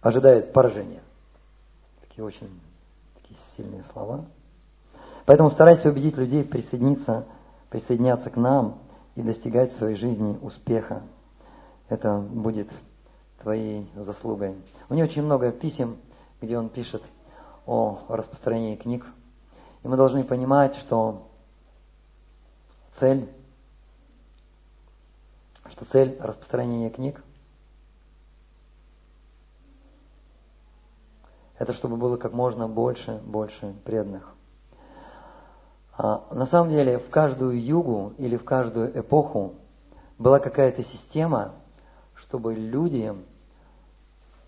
ожидает 0.00 0.52
поражения. 0.52 1.02
Такие 2.00 2.24
очень 2.24 2.48
такие 3.20 3.38
сильные 3.56 3.84
слова. 3.92 4.24
Поэтому 5.26 5.50
старайся 5.50 5.90
убедить 5.90 6.16
людей 6.16 6.44
присоединиться, 6.44 7.26
присоединяться 7.68 8.30
к 8.30 8.36
нам 8.36 8.78
и 9.16 9.22
достигать 9.22 9.72
в 9.72 9.78
своей 9.78 9.96
жизни 9.96 10.38
успеха. 10.40 11.02
Это 11.88 12.18
будет 12.18 12.68
твоей 13.42 13.90
заслугой. 13.96 14.54
У 14.88 14.94
него 14.94 15.08
очень 15.08 15.22
много 15.22 15.50
писем, 15.50 15.96
где 16.40 16.56
он 16.56 16.68
пишет 16.68 17.02
о 17.66 18.04
распространении 18.08 18.76
книг. 18.76 19.04
И 19.82 19.88
мы 19.88 19.96
должны 19.96 20.22
понимать, 20.22 20.76
что 20.76 21.28
цель, 23.00 23.28
что 25.70 25.84
цель 25.86 26.16
распространения 26.20 26.90
книг 26.90 27.22
это 31.58 31.72
чтобы 31.72 31.96
было 31.96 32.16
как 32.16 32.32
можно 32.32 32.68
больше, 32.68 33.20
больше 33.24 33.74
преданных. 33.84 34.35
А, 35.98 36.24
на 36.30 36.46
самом 36.46 36.70
деле 36.70 36.98
в 36.98 37.08
каждую 37.10 37.62
югу 37.62 38.12
или 38.18 38.36
в 38.36 38.44
каждую 38.44 38.98
эпоху 38.98 39.54
была 40.18 40.38
какая-то 40.38 40.82
система, 40.82 41.52
чтобы 42.14 42.54
люди 42.54 43.14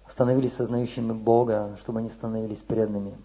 становились 0.08 0.54
сознающими 0.56 1.12
Бога, 1.12 1.76
чтобы 1.80 2.00
они 2.00 2.11
становились 2.11 2.58
преданными. 2.58 3.16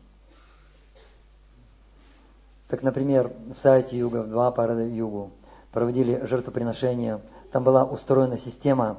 Так, 2.67 2.81
например, 2.81 3.31
в 3.55 3.59
сайте 3.59 3.97
Юга, 3.97 4.23
в 4.23 4.29
два 4.29 4.51
пара 4.51 4.83
Югу, 4.85 5.31
проводили 5.71 6.25
жертвоприношения. 6.25 7.21
Там 7.51 7.63
была 7.63 7.83
устроена 7.83 8.37
система 8.37 8.97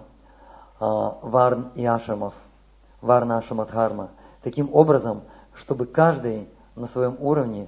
а, 0.78 1.18
варн 1.22 1.70
и 1.74 1.84
ашамов, 1.84 2.34
варна 3.00 3.38
ашамадхарма– 3.38 4.10
таким 4.44 4.68
образом, 4.72 5.22
чтобы 5.54 5.86
каждый 5.86 6.48
на 6.76 6.86
своем 6.86 7.16
уровне, 7.18 7.66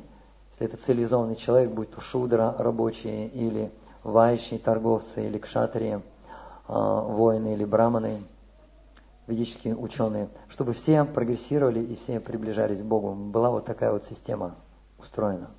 если 0.59 0.75
это 0.75 0.83
цивилизованный 0.85 1.37
человек, 1.37 1.71
будь 1.73 1.91
то 1.91 2.01
шудра 2.01 2.55
рабочие 2.59 3.29
или 3.29 3.71
вайши, 4.03 4.59
торговцы, 4.59 5.27
или 5.27 5.39
кшатрии, 5.39 6.01
а, 6.67 7.01
воины 7.03 7.53
или 7.53 7.65
браманы, 7.65 8.23
ведические 9.27 9.77
ученые, 9.77 10.29
чтобы 10.49 10.73
все 10.73 11.05
прогрессировали 11.05 11.81
и 11.81 11.97
все 11.97 12.21
приближались 12.21 12.81
к 12.81 12.85
Богу. 12.85 13.13
Была 13.15 13.51
вот 13.51 13.67
такая 13.67 13.93
вот 13.93 14.05
система 14.05 14.55
устроена. 14.99 15.51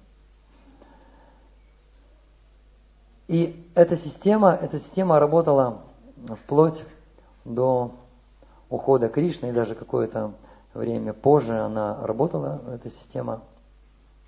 И 3.28 3.70
эта 3.76 3.98
система, 3.98 4.54
эта 4.54 4.80
система 4.80 5.20
работала 5.20 5.82
вплоть 6.44 6.82
до 7.46 7.92
ухода 8.70 9.10
Кришны 9.10 9.48
и 9.50 9.52
даже 9.52 9.76
какое-то 9.76 10.34
время 10.74 11.14
позже 11.14 11.60
она 11.60 12.06
работала, 12.06 12.62
эта 12.74 12.90
система. 12.90 13.44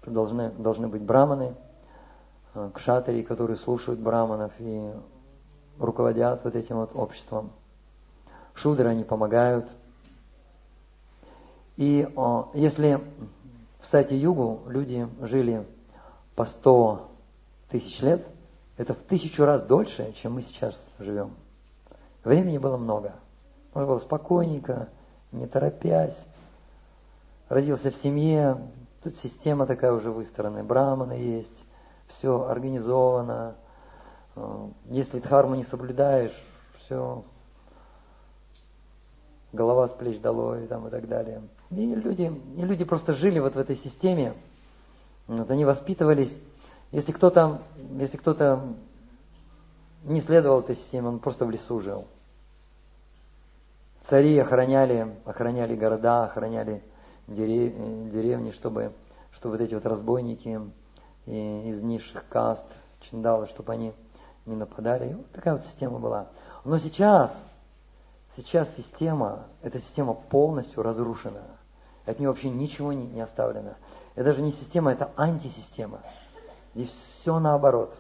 Должны, 0.06 0.52
должны 0.52 0.88
быть 0.88 1.02
браманы, 1.02 1.56
э, 2.54 2.70
кшатри, 2.74 3.24
которые 3.24 3.58
слушают 3.58 4.00
браманов 4.00 4.52
и 4.60 4.92
руководят 5.78 6.44
вот 6.44 6.56
этим 6.56 6.78
вот 6.78 6.92
обществом. 6.94 7.52
Шудры 8.54 8.90
они 8.90 9.04
помогают. 9.04 9.66
И 11.78 12.10
если 12.54 13.02
в 13.80 13.88
Сати-Югу 13.88 14.64
люди 14.68 15.08
жили 15.22 15.66
по 16.36 16.46
100 16.46 17.10
тысяч 17.70 18.02
лет, 18.02 18.26
это 18.76 18.94
в 18.94 19.02
тысячу 19.04 19.46
раз 19.46 19.66
дольше, 19.66 20.14
чем 20.22 20.34
мы 20.34 20.42
сейчас 20.42 20.76
живем. 21.00 21.32
Времени 22.24 22.58
было 22.58 22.78
много. 22.78 23.14
Можно 23.74 23.88
было 23.94 24.00
спокойненько, 24.00 24.90
не 25.32 25.48
торопясь. 25.48 26.18
Родился 27.48 27.92
в 27.92 27.96
семье, 27.96 28.58
тут 29.04 29.16
система 29.18 29.66
такая 29.66 29.92
уже 29.92 30.12
выстроена, 30.12 30.64
браманы 30.64 31.14
есть, 31.14 31.66
все 32.08 32.46
организовано. 32.46 33.56
Если 34.86 35.20
дхарму 35.20 35.56
не 35.56 35.64
соблюдаешь, 35.66 36.36
все, 36.80 37.24
голова 39.52 39.88
с 39.88 39.92
плеч 39.92 40.20
долой 40.22 40.68
там, 40.68 40.88
и 40.88 40.90
так 40.90 41.08
далее. 41.08 41.42
И 41.72 41.96
люди, 41.96 42.32
и 42.56 42.62
люди 42.62 42.86
просто 42.86 43.14
жили 43.14 43.40
вот 43.40 43.56
в 43.56 43.60
этой 43.60 43.76
системе, 43.76 44.34
вот 45.28 45.50
они 45.52 45.66
воспитывались. 45.66 46.36
Если 46.92 47.12
кто-то, 47.12 47.62
если 47.98 48.18
кто-то 48.18 48.74
не 50.04 50.22
следовал 50.22 50.62
этой 50.62 50.76
системе, 50.76 51.10
он 51.10 51.20
просто 51.20 51.46
в 51.46 51.52
лесу 51.52 51.82
жил. 51.82 52.08
Цари 54.08 54.38
охраняли, 54.40 55.16
охраняли 55.26 55.76
города, 55.76 56.24
охраняли 56.24 56.82
деревни, 57.30 58.52
чтобы, 58.52 58.94
чтобы 59.32 59.58
вот 59.58 59.64
эти 59.64 59.74
вот 59.74 59.86
разбойники 59.86 60.60
из 61.26 61.82
низших 61.82 62.28
каст, 62.28 62.66
чиндалы, 63.02 63.48
чтобы 63.48 63.74
они 63.74 63.94
не 64.46 64.56
нападали. 64.56 65.12
И 65.12 65.14
вот 65.14 65.32
такая 65.32 65.56
вот 65.56 65.64
система 65.64 66.00
была. 66.00 66.28
Но 66.66 66.78
сейчас, 66.80 67.32
сейчас 68.36 68.68
система, 68.76 69.48
эта 69.62 69.80
система 69.80 70.14
полностью 70.14 70.84
разрушена. 70.84 71.44
От 72.06 72.20
нее 72.20 72.30
вообще 72.30 72.50
ничего 72.50 72.92
не, 72.92 73.06
не 73.06 73.22
оставлено. 73.22 73.76
Это 74.16 74.26
даже 74.26 74.42
не 74.42 74.52
система, 74.52 74.92
это 74.92 75.12
антисистема. 75.16 76.00
Здесь 76.74 76.90
все 76.90 77.40
наоборот. 77.40 77.96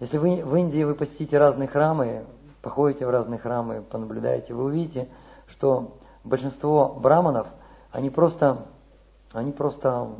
Если 0.00 0.18
вы 0.18 0.44
в 0.44 0.54
Индии 0.56 0.82
вы 0.82 0.94
посетите 0.94 1.38
разные 1.38 1.68
храмы, 1.68 2.26
походите 2.60 3.06
в 3.06 3.10
разные 3.10 3.38
храмы, 3.38 3.82
понаблюдаете, 3.82 4.52
вы 4.52 4.64
увидите, 4.64 5.08
что 5.46 5.96
большинство 6.24 6.88
браманов, 6.88 7.46
они 7.90 8.10
просто, 8.10 8.66
они 9.32 9.52
просто 9.52 10.10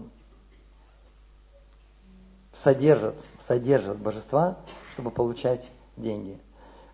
содержат, 2.62 3.14
содержат 3.46 3.98
божества, 3.98 4.56
чтобы 4.92 5.10
получать 5.10 5.66
деньги. 5.96 6.38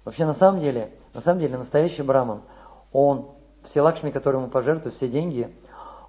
Вообще 0.05 0.25
на 0.25 0.35
самом 0.35 0.61
деле, 0.61 0.93
на 1.15 1.21
самом 1.21 1.41
деле 1.41 1.59
настоящий 1.59 2.03
браман, 2.03 2.43
он 2.93 3.31
все 3.65 3.83
лакшми, 3.83 4.11
которые 4.11 4.41
ему 4.41 4.51
пожертвуют, 4.51 4.97
все 4.97 5.09
деньги, 5.09 5.55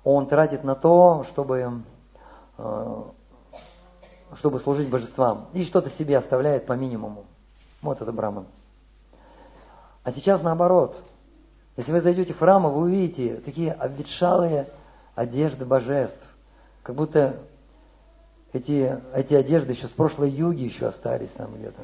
он 0.03 0.27
тратит 0.27 0.63
на 0.63 0.75
то, 0.75 1.25
чтобы, 1.29 1.81
э, 2.57 3.03
чтобы 4.35 4.59
служить 4.59 4.89
божествам. 4.89 5.47
И 5.53 5.65
что-то 5.65 5.89
себе 5.89 6.17
оставляет 6.17 6.65
по 6.65 6.73
минимуму. 6.73 7.25
Вот 7.81 8.01
это 8.01 8.11
браман. 8.11 8.45
А 10.03 10.11
сейчас 10.11 10.41
наоборот. 10.41 10.95
Если 11.79 11.93
вы 11.93 12.01
зайдете 12.01 12.33
в 12.33 12.39
храм, 12.39 12.63
вы 12.63 12.81
увидите 12.81 13.37
такие 13.37 13.71
обветшалые 13.71 14.67
одежды 15.15 15.63
божеств. 15.63 16.19
Как 16.83 16.93
будто 16.93 17.37
эти, 18.51 19.01
эти 19.13 19.33
одежды 19.33 19.71
еще 19.71 19.87
с 19.87 19.91
прошлой 19.91 20.29
юги 20.29 20.63
еще 20.63 20.87
остались 20.87 21.29
там 21.29 21.55
где-то. 21.55 21.81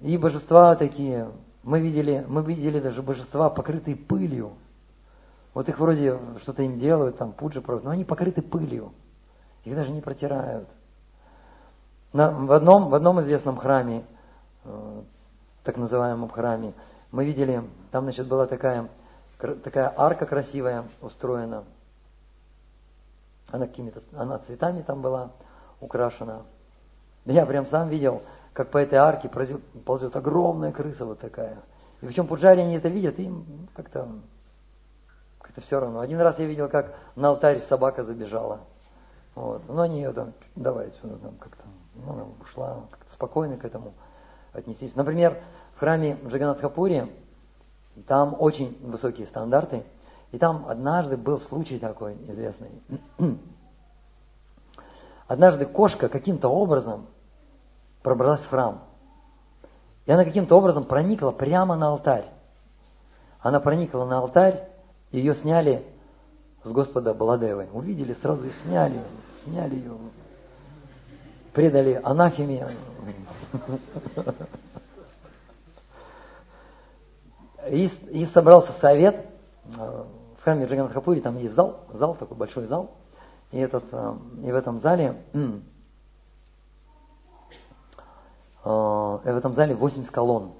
И 0.00 0.18
божества 0.18 0.74
такие, 0.74 1.30
мы 1.62 1.78
видели, 1.78 2.24
мы 2.26 2.42
видели 2.42 2.80
даже 2.80 3.02
божества, 3.02 3.50
покрытые 3.50 3.94
пылью. 3.94 4.54
Вот 5.54 5.68
их 5.68 5.78
вроде 5.78 6.18
что-то 6.42 6.64
им 6.64 6.80
делают, 6.80 7.18
там 7.18 7.30
пуджи 7.30 7.60
проводят, 7.60 7.84
но 7.84 7.92
они 7.92 8.02
покрыты 8.02 8.42
пылью. 8.42 8.92
Их 9.64 9.76
даже 9.76 9.92
не 9.92 10.00
протирают. 10.00 10.68
На, 12.12 12.32
в, 12.32 12.50
одном, 12.50 12.88
в 12.88 12.96
одном 12.96 13.20
известном 13.20 13.58
храме 13.58 14.02
Э, 14.68 15.02
так 15.68 15.76
называемом 15.76 16.30
храме, 16.30 16.72
мы 17.10 17.26
видели, 17.26 17.62
там, 17.90 18.04
значит, 18.04 18.26
была 18.26 18.46
такая, 18.46 18.88
такая 19.38 19.92
арка 19.94 20.24
красивая 20.24 20.84
устроена. 21.02 21.64
Она 23.50 23.66
какими-то, 23.66 24.02
она 24.16 24.38
цветами 24.38 24.80
там 24.80 25.02
была 25.02 25.30
украшена. 25.78 26.40
Я 27.26 27.44
прям 27.44 27.66
сам 27.66 27.90
видел, 27.90 28.22
как 28.54 28.70
по 28.70 28.78
этой 28.78 28.94
арке 28.94 29.30
ползет, 29.84 30.16
огромная 30.16 30.72
крыса 30.72 31.04
вот 31.04 31.18
такая. 31.18 31.58
И 32.00 32.06
причем 32.06 32.26
пуджари 32.26 32.62
они 32.62 32.76
это 32.76 32.88
видят, 32.88 33.18
им 33.18 33.68
как-то 33.74 34.08
как-то 35.38 35.60
все 35.60 35.80
равно. 35.80 36.00
Один 36.00 36.18
раз 36.18 36.38
я 36.38 36.46
видел, 36.46 36.70
как 36.70 36.94
на 37.14 37.28
алтарь 37.28 37.60
собака 37.68 38.04
забежала. 38.04 38.60
Вот. 39.34 39.68
Но 39.68 39.82
они 39.82 39.98
ее 39.98 40.14
там, 40.14 40.32
давай 40.56 40.92
сюда, 41.02 41.16
там 41.16 41.34
как-то, 41.36 41.64
ну, 41.94 42.32
ушла 42.40 42.86
как-то 42.90 43.12
спокойно 43.12 43.58
к 43.58 43.66
этому 43.66 43.92
отнестись. 44.52 44.94
Например, 44.96 45.38
в 45.74 45.80
храме 45.80 46.18
Джаганатхапури 46.26 47.10
там 48.06 48.36
очень 48.38 48.78
высокие 48.82 49.26
стандарты, 49.26 49.84
и 50.32 50.38
там 50.38 50.66
однажды 50.68 51.16
был 51.16 51.40
случай 51.40 51.78
такой 51.78 52.14
известный. 52.28 52.70
Однажды 55.26 55.66
кошка 55.66 56.08
каким-то 56.08 56.48
образом 56.48 57.06
пробралась 58.02 58.40
в 58.40 58.48
храм. 58.48 58.82
И 60.06 60.10
она 60.10 60.24
каким-то 60.24 60.56
образом 60.56 60.84
проникла 60.84 61.32
прямо 61.32 61.76
на 61.76 61.88
алтарь. 61.88 62.24
Она 63.40 63.60
проникла 63.60 64.06
на 64.06 64.18
алтарь, 64.18 64.68
ее 65.10 65.34
сняли 65.34 65.84
с 66.64 66.70
Господа 66.70 67.12
Баладевой. 67.12 67.68
Увидели, 67.72 68.14
сразу 68.14 68.46
и 68.46 68.50
сняли, 68.62 69.02
сняли 69.44 69.76
ее, 69.76 69.92
предали 71.58 72.00
анафеме. 72.04 72.68
И, 77.68 77.90
и 78.10 78.26
собрался 78.26 78.70
совет 78.74 79.26
э, 79.76 80.04
в 80.38 80.44
храме 80.44 80.66
Джаганатхапури, 80.66 81.18
там 81.18 81.36
есть 81.36 81.54
зал, 81.54 81.80
зал 81.92 82.14
такой 82.14 82.36
большой 82.36 82.66
зал, 82.66 82.92
и, 83.50 83.58
этот, 83.58 83.82
э, 83.90 84.14
и 84.44 84.52
в 84.52 84.54
этом 84.54 84.78
зале 84.78 85.20
э, 85.34 85.48
в 88.64 89.22
этом 89.24 89.54
зале 89.54 89.74
80 89.74 90.12
колонн. 90.12 90.52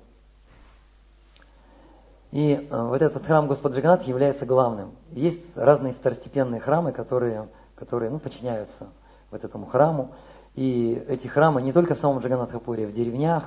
И 2.32 2.68
вот 2.70 3.00
этот 3.02 3.24
храм 3.24 3.46
Господа 3.46 3.76
Джаганат 3.76 4.02
является 4.02 4.46
главным. 4.46 4.96
Есть 5.12 5.56
разные 5.56 5.94
второстепенные 5.94 6.60
храмы, 6.60 6.90
которые, 6.90 7.48
которые 7.76 8.10
ну, 8.10 8.18
подчиняются 8.18 8.88
вот 9.30 9.44
этому 9.44 9.66
храму. 9.66 10.12
И 10.58 11.00
эти 11.06 11.28
храмы 11.28 11.62
не 11.62 11.72
только 11.72 11.94
в 11.94 12.00
самом 12.00 12.18
Джаганатхапуре, 12.18 12.88
в 12.88 12.92
деревнях. 12.92 13.44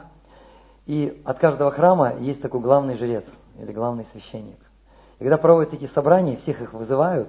И 0.85 1.21
от 1.25 1.39
каждого 1.39 1.69
храма 1.69 2.15
есть 2.15 2.41
такой 2.41 2.61
главный 2.61 2.95
жрец 2.95 3.25
или 3.59 3.73
главный 3.73 4.05
священник. 4.13 4.57
И 5.19 5.23
когда 5.23 5.35
проводят 5.37 5.71
такие 5.71 5.91
собрания, 5.91 6.37
всех 6.37 6.61
их 6.61 6.71
вызывают, 6.71 7.27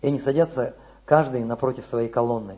и 0.00 0.06
они 0.06 0.18
садятся 0.18 0.76
каждый 1.04 1.44
напротив 1.44 1.84
своей 1.90 2.08
колонны. 2.08 2.56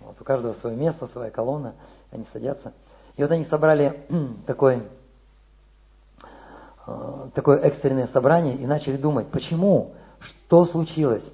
Вот, 0.00 0.20
у 0.20 0.24
каждого 0.24 0.52
свое 0.60 0.76
место, 0.76 1.06
своя 1.06 1.30
колонна, 1.30 1.72
они 2.12 2.26
садятся. 2.30 2.74
И 3.16 3.22
вот 3.22 3.30
они 3.30 3.46
собрали 3.46 4.04
такой, 4.46 4.82
э, 6.86 7.28
такое 7.34 7.56
экстренное 7.60 8.08
собрание 8.08 8.54
и 8.54 8.66
начали 8.66 8.98
думать, 8.98 9.28
почему, 9.28 9.94
что 10.20 10.66
случилось, 10.66 11.24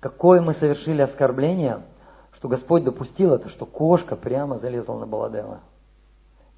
какое 0.00 0.40
мы 0.40 0.54
совершили 0.54 1.02
оскорбление– 1.02 1.82
что 2.46 2.48
Господь 2.48 2.84
допустил 2.84 3.34
это, 3.34 3.48
что 3.48 3.66
кошка 3.66 4.14
прямо 4.14 4.58
залезла 4.58 4.96
на 5.00 5.06
Баладева. 5.06 5.62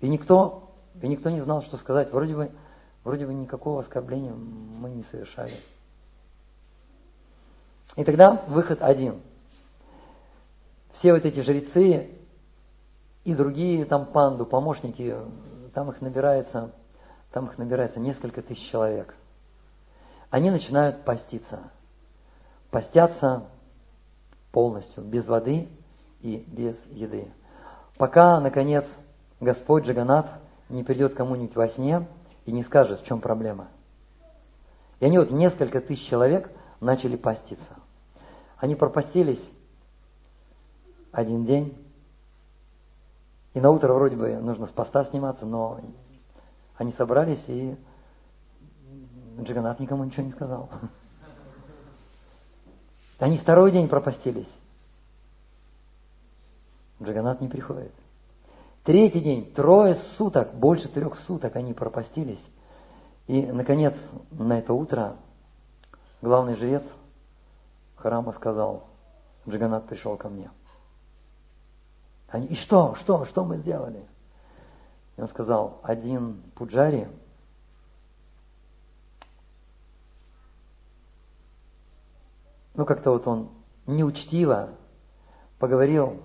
И 0.01 0.09
никто, 0.09 0.71
и 1.01 1.09
никто 1.09 1.31
не 1.31 1.41
знал, 1.41 1.63
что 1.63 1.79
сказать. 1.79 2.13
Вроде 2.13 2.37
бы, 2.37 2.51
вроде 3.05 3.25
бы 3.25 3.33
никакого 3.33 3.81
оскорбления 3.81 4.35
мы 4.35 4.91
не 4.91 5.05
совершали. 5.05 5.55
И 7.97 8.05
тогда 8.05 8.45
выход 8.49 8.83
один. 8.83 9.23
Все 10.93 11.15
вот 11.15 11.25
эти 11.25 11.41
жрецы 11.41 12.11
и 13.25 13.35
другие 13.35 13.87
там 13.87 14.05
панду, 14.05 14.45
помощники, 14.45 15.17
там 15.73 15.91
их 15.91 16.03
набирается, 16.03 16.71
там 17.33 17.47
их 17.47 17.57
набирается 17.57 17.99
несколько 17.99 18.43
тысяч 18.43 18.71
человек. 18.71 19.15
Они 20.29 20.51
начинают 20.51 21.05
поститься. 21.05 21.61
Постятся 22.71 23.47
полностью, 24.53 25.03
без 25.03 25.27
воды 25.27 25.71
и 26.21 26.45
без 26.47 26.77
еды. 26.91 27.29
Пока, 27.97 28.41
наконец, 28.41 28.87
Господь 29.41 29.85
Джаганат 29.85 30.31
не 30.69 30.85
придет 30.85 31.15
кому-нибудь 31.15 31.57
во 31.57 31.69
сне 31.69 32.07
и 32.45 32.53
не 32.53 32.63
скажет, 32.63 33.01
в 33.01 33.07
чем 33.07 33.21
проблема. 33.21 33.69
И 35.01 35.05
они 35.05 35.19
вот 35.19 35.31
несколько 35.31 35.81
тысяч 35.81 36.09
человек 36.09 36.51
начали 36.81 37.17
поститься. 37.17 37.77
Они 38.57 38.75
пропастились 38.75 39.43
один 41.13 41.45
день, 41.45 41.77
И 43.55 43.61
на 43.61 43.71
утро 43.71 43.93
вроде 43.93 44.17
бы 44.17 44.37
нужно 44.37 44.67
с 44.67 44.71
поста 44.71 45.05
сниматься, 45.05 45.47
но 45.47 45.81
они 46.77 46.93
собрались, 46.93 47.43
и 47.49 47.77
Джиганат 49.41 49.81
никому 49.81 50.05
ничего 50.05 50.25
не 50.25 50.33
сказал. 50.33 50.69
Они 53.19 53.37
второй 53.37 53.73
день 53.73 53.89
пропастились. 53.89 54.49
Джаганат 57.03 57.41
не 57.41 57.49
приходит. 57.49 57.93
Третий 58.85 59.21
день, 59.21 59.53
трое 59.53 59.97
суток, 60.17 60.55
больше 60.55 60.89
трех 60.89 61.19
суток 61.21 61.57
они 61.57 61.75
пропастились. 61.75 62.43
И, 63.27 63.43
наконец, 63.47 63.95
на 64.31 64.59
это 64.59 64.73
утро 64.73 65.17
главный 66.23 66.57
жрец 66.57 66.85
храма 67.97 68.33
сказал, 68.33 68.87
Джаганат 69.47 69.87
пришел 69.87 70.17
ко 70.17 70.29
мне. 70.29 70.51
Они, 72.29 72.47
и 72.47 72.55
что, 72.55 72.95
что, 72.97 73.27
что 73.27 73.45
мы 73.45 73.59
сделали? 73.59 74.05
И 75.17 75.21
он 75.21 75.29
сказал, 75.29 75.81
один 75.83 76.43
пуджари 76.55 77.09
ну 82.75 82.85
как-то 82.85 83.11
вот 83.11 83.27
он 83.27 83.51
неучтиво 83.87 84.71
поговорил 85.59 86.23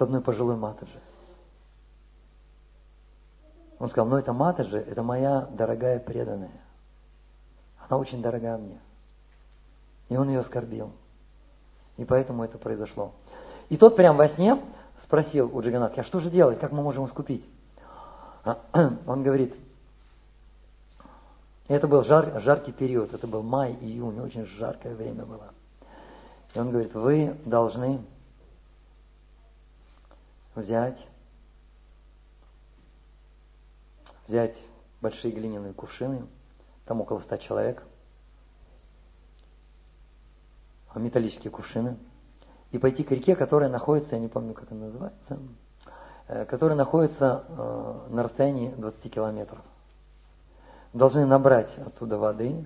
с 0.00 0.02
одной 0.02 0.22
пожилой 0.22 0.56
матаджи. 0.56 0.98
Он 3.78 3.90
сказал, 3.90 4.08
ну 4.08 4.16
это 4.16 4.32
матаджи, 4.32 4.78
это 4.78 5.02
моя 5.02 5.46
дорогая 5.52 5.98
преданная. 5.98 6.58
Она 7.86 7.98
очень 7.98 8.22
дорога 8.22 8.56
мне. 8.56 8.80
И 10.08 10.16
он 10.16 10.30
ее 10.30 10.40
оскорбил. 10.40 10.92
И 11.98 12.06
поэтому 12.06 12.44
это 12.44 12.56
произошло. 12.56 13.12
И 13.68 13.76
тот 13.76 13.94
прям 13.94 14.16
во 14.16 14.26
сне 14.28 14.58
спросил 15.04 15.54
у 15.54 15.60
Джаганатхи, 15.60 16.00
а 16.00 16.04
что 16.04 16.18
же 16.20 16.30
делать, 16.30 16.58
как 16.60 16.72
мы 16.72 16.82
можем 16.82 17.04
искупить? 17.04 17.44
Он 19.06 19.22
говорит, 19.22 19.54
это 21.68 21.86
был 21.86 22.04
жар, 22.04 22.40
жаркий 22.40 22.72
период, 22.72 23.12
это 23.12 23.26
был 23.26 23.42
май, 23.42 23.76
июнь, 23.82 24.18
очень 24.18 24.46
жаркое 24.46 24.94
время 24.94 25.26
было. 25.26 25.50
И 26.54 26.58
он 26.58 26.70
говорит, 26.70 26.94
вы 26.94 27.36
должны 27.44 28.00
взять, 30.54 31.06
взять 34.26 34.58
большие 35.00 35.32
глиняные 35.32 35.72
кувшины, 35.72 36.26
там 36.84 37.00
около 37.00 37.20
ста 37.20 37.38
человек, 37.38 37.82
металлические 40.94 41.50
кувшины, 41.50 41.96
и 42.72 42.78
пойти 42.78 43.04
к 43.04 43.10
реке, 43.10 43.36
которая 43.36 43.68
находится, 43.68 44.16
я 44.16 44.20
не 44.20 44.28
помню, 44.28 44.54
как 44.54 44.70
она 44.70 44.86
называется, 44.86 45.38
э, 46.28 46.44
которая 46.44 46.76
находится 46.76 47.44
э, 47.48 48.06
на 48.10 48.22
расстоянии 48.22 48.70
20 48.70 49.12
километров. 49.12 49.60
Должны 50.92 51.24
набрать 51.24 51.70
оттуда 51.78 52.18
воды, 52.18 52.64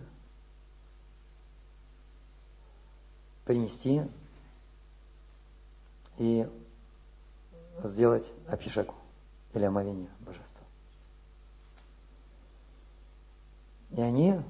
принести 3.44 4.02
и 6.16 6.48
сделать 7.82 8.30
апишеку 8.46 8.94
или 9.52 9.64
омовение 9.64 10.10
божества. 10.20 10.62
И 13.90 14.00
они, 14.00 14.40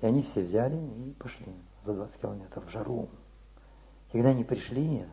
и 0.00 0.06
они 0.06 0.22
все 0.22 0.42
взяли 0.42 0.76
и 0.76 1.12
пошли 1.14 1.54
за 1.84 1.94
20 1.94 2.20
километров 2.20 2.64
в 2.64 2.70
жару. 2.70 3.08
И 4.08 4.12
когда 4.12 4.30
они 4.30 4.44
пришли, 4.44 5.06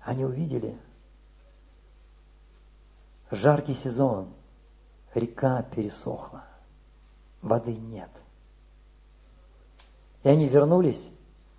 они 0.00 0.24
увидели 0.24 0.78
жаркий 3.30 3.74
сезон– 3.74 4.32
река 5.16 5.62
пересохла, 5.62 6.44
воды 7.42 7.74
нет. 7.74 8.10
И 10.22 10.28
они 10.28 10.48
вернулись 10.48 11.02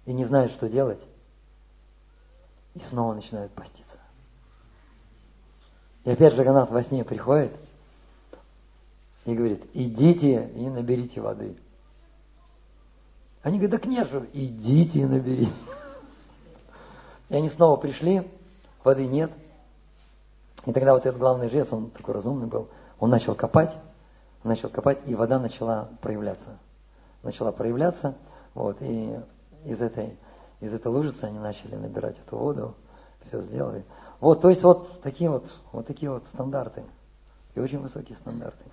и 0.05 0.13
не 0.13 0.25
знают, 0.25 0.51
что 0.53 0.69
делать, 0.69 1.01
и 2.77 2.89
снова 2.89 3.13
начинают 3.13 3.51
поститься. 3.53 3.97
И 6.03 6.11
опять 6.11 6.33
Джаганат 6.35 6.71
во 6.71 6.83
сне 6.83 7.03
приходит 7.03 7.51
и 9.25 9.35
говорит, 9.35 9.63
идите 9.73 10.49
и 10.55 10.69
наберите 10.69 11.19
воды. 11.19 11.57
Они 13.41 13.57
говорят, 13.57 13.81
так 13.81 13.89
нет 13.89 14.09
же, 14.09 14.29
идите 14.33 14.99
и 14.99 15.05
наберите. 15.05 15.51
И 17.29 17.35
они 17.35 17.49
снова 17.49 17.77
пришли, 17.77 18.29
воды 18.83 19.05
нет. 19.05 19.31
И 20.65 20.71
тогда 20.71 20.93
вот 20.93 21.05
этот 21.05 21.19
главный 21.19 21.49
жрец, 21.49 21.67
он 21.71 21.89
такой 21.89 22.13
разумный 22.13 22.47
был, 22.47 22.69
он 22.99 23.09
начал 23.09 23.35
копать, 23.35 23.75
начал 24.43 24.69
копать, 24.69 24.99
и 25.05 25.15
вода 25.15 25.39
начала 25.39 25.89
проявляться. 26.01 26.57
Начала 27.23 27.51
проявляться, 27.51 28.15
вот, 28.53 28.77
и 28.81 29.19
из 29.65 29.81
этой, 29.81 30.17
из 30.59 30.73
этой 30.73 30.87
лужицы 30.87 31.23
они 31.25 31.39
начали 31.39 31.75
набирать 31.75 32.17
эту 32.19 32.37
воду, 32.37 32.75
все 33.27 33.41
сделали. 33.41 33.85
Вот, 34.19 34.41
то 34.41 34.49
есть 34.49 34.63
вот 34.63 35.01
такие 35.01 35.29
вот, 35.29 35.45
вот 35.71 35.85
такие 35.85 36.11
вот 36.11 36.25
стандарты. 36.27 36.83
И 37.55 37.59
очень 37.59 37.79
высокие 37.79 38.17
стандарты. 38.17 38.63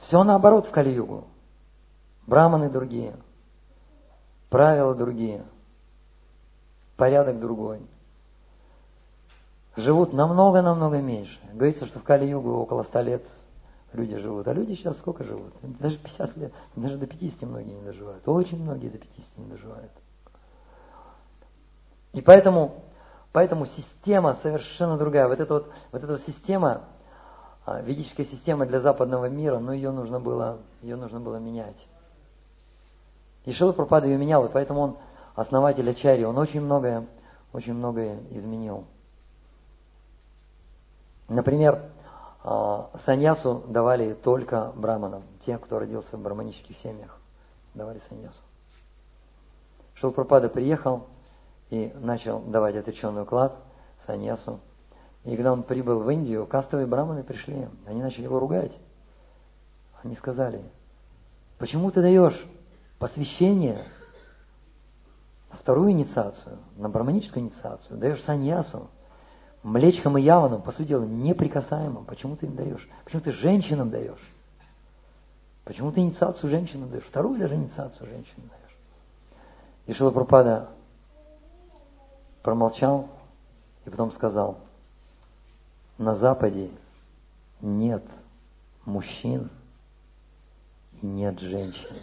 Все 0.00 0.24
наоборот 0.24 0.66
в 0.66 0.70
Кали-югу. 0.70 1.24
Браманы 2.26 2.70
другие, 2.70 3.14
правила 4.48 4.94
другие, 4.94 5.44
порядок 6.96 7.38
другой 7.38 7.80
живут 9.76 10.12
намного-намного 10.12 11.00
меньше. 11.00 11.38
Говорится, 11.52 11.86
что 11.86 12.00
в 12.00 12.02
Кали-Югу 12.02 12.50
около 12.50 12.82
100 12.82 13.00
лет 13.02 13.22
люди 13.96 14.16
живут. 14.18 14.46
А 14.46 14.52
люди 14.52 14.74
сейчас 14.74 14.96
сколько 14.98 15.24
живут? 15.24 15.52
Даже 15.62 15.98
50 15.98 16.36
лет, 16.36 16.52
даже 16.76 16.96
до 16.98 17.06
50 17.06 17.42
многие 17.42 17.72
не 17.72 17.82
доживают. 17.82 18.26
Очень 18.28 18.62
многие 18.62 18.88
до 18.88 18.98
50 18.98 19.38
не 19.38 19.46
доживают. 19.46 19.90
И 22.12 22.20
поэтому, 22.20 22.84
поэтому 23.32 23.66
система 23.66 24.38
совершенно 24.42 24.96
другая. 24.96 25.28
Вот 25.28 25.40
эта 25.40 25.54
вот, 25.54 25.72
вот 25.92 26.02
эта 26.02 26.12
вот 26.12 26.22
система, 26.22 26.84
а, 27.64 27.80
ведическая 27.80 28.24
система 28.24 28.66
для 28.66 28.80
западного 28.80 29.28
мира, 29.28 29.58
но 29.58 29.72
ее 29.72 29.90
нужно 29.90 30.20
было, 30.20 30.58
ее 30.82 30.96
нужно 30.96 31.20
было 31.20 31.36
менять. 31.36 31.86
И 33.44 33.52
Шила 33.52 33.72
Пропада 33.72 34.06
ее 34.06 34.16
менял, 34.18 34.44
и 34.46 34.52
поэтому 34.52 34.80
он 34.80 34.96
основатель 35.34 35.88
Ачари, 35.88 36.24
он 36.24 36.38
очень 36.38 36.60
многое, 36.60 37.06
очень 37.52 37.74
многое 37.74 38.18
изменил. 38.30 38.84
Например, 41.28 41.90
саньясу 43.04 43.64
давали 43.66 44.14
только 44.14 44.72
браманам, 44.76 45.24
тем, 45.44 45.58
кто 45.58 45.78
родился 45.80 46.16
в 46.16 46.22
браманических 46.22 46.76
семьях. 46.78 47.18
Давали 47.74 48.00
саньясу. 48.08 48.38
Шилпрапада 49.94 50.48
приехал 50.48 51.06
и 51.70 51.92
начал 51.96 52.40
давать 52.40 52.76
отреченный 52.76 53.22
уклад 53.22 53.56
саньясу. 54.06 54.60
И 55.24 55.34
когда 55.34 55.52
он 55.52 55.64
прибыл 55.64 56.00
в 56.00 56.10
Индию, 56.10 56.46
кастовые 56.46 56.86
браманы 56.86 57.24
пришли. 57.24 57.68
Они 57.84 58.00
начали 58.00 58.24
его 58.24 58.38
ругать. 58.38 58.72
Они 60.04 60.14
сказали, 60.14 60.62
почему 61.58 61.90
ты 61.90 62.00
даешь 62.00 62.46
посвящение 63.00 63.82
на 65.50 65.56
вторую 65.56 65.90
инициацию, 65.90 66.58
на 66.76 66.88
браманическую 66.88 67.42
инициацию, 67.42 67.98
даешь 67.98 68.22
саньясу, 68.22 68.88
Млечкам 69.66 70.16
и 70.16 70.22
яванам, 70.22 70.62
по 70.62 70.70
сути 70.70 70.86
дела, 70.86 71.02
неприкасаемым. 71.02 72.04
Почему 72.04 72.36
ты 72.36 72.46
им 72.46 72.54
даешь? 72.54 72.88
Почему 73.04 73.20
ты 73.20 73.32
женщинам 73.32 73.90
даешь? 73.90 74.32
Почему 75.64 75.90
ты 75.90 76.02
инициацию 76.02 76.50
женщинам 76.50 76.88
даешь? 76.88 77.02
Вторую 77.02 77.40
даже 77.40 77.56
инициацию 77.56 78.06
женщинам 78.06 78.48
даешь. 78.48 78.76
И 79.86 79.92
Шилапрапада 79.92 80.68
промолчал 82.44 83.08
и 83.84 83.90
потом 83.90 84.12
сказал, 84.12 84.60
на 85.98 86.14
Западе 86.14 86.70
нет 87.60 88.04
мужчин 88.84 89.50
и 91.02 91.06
нет 91.06 91.40
женщин. 91.40 91.96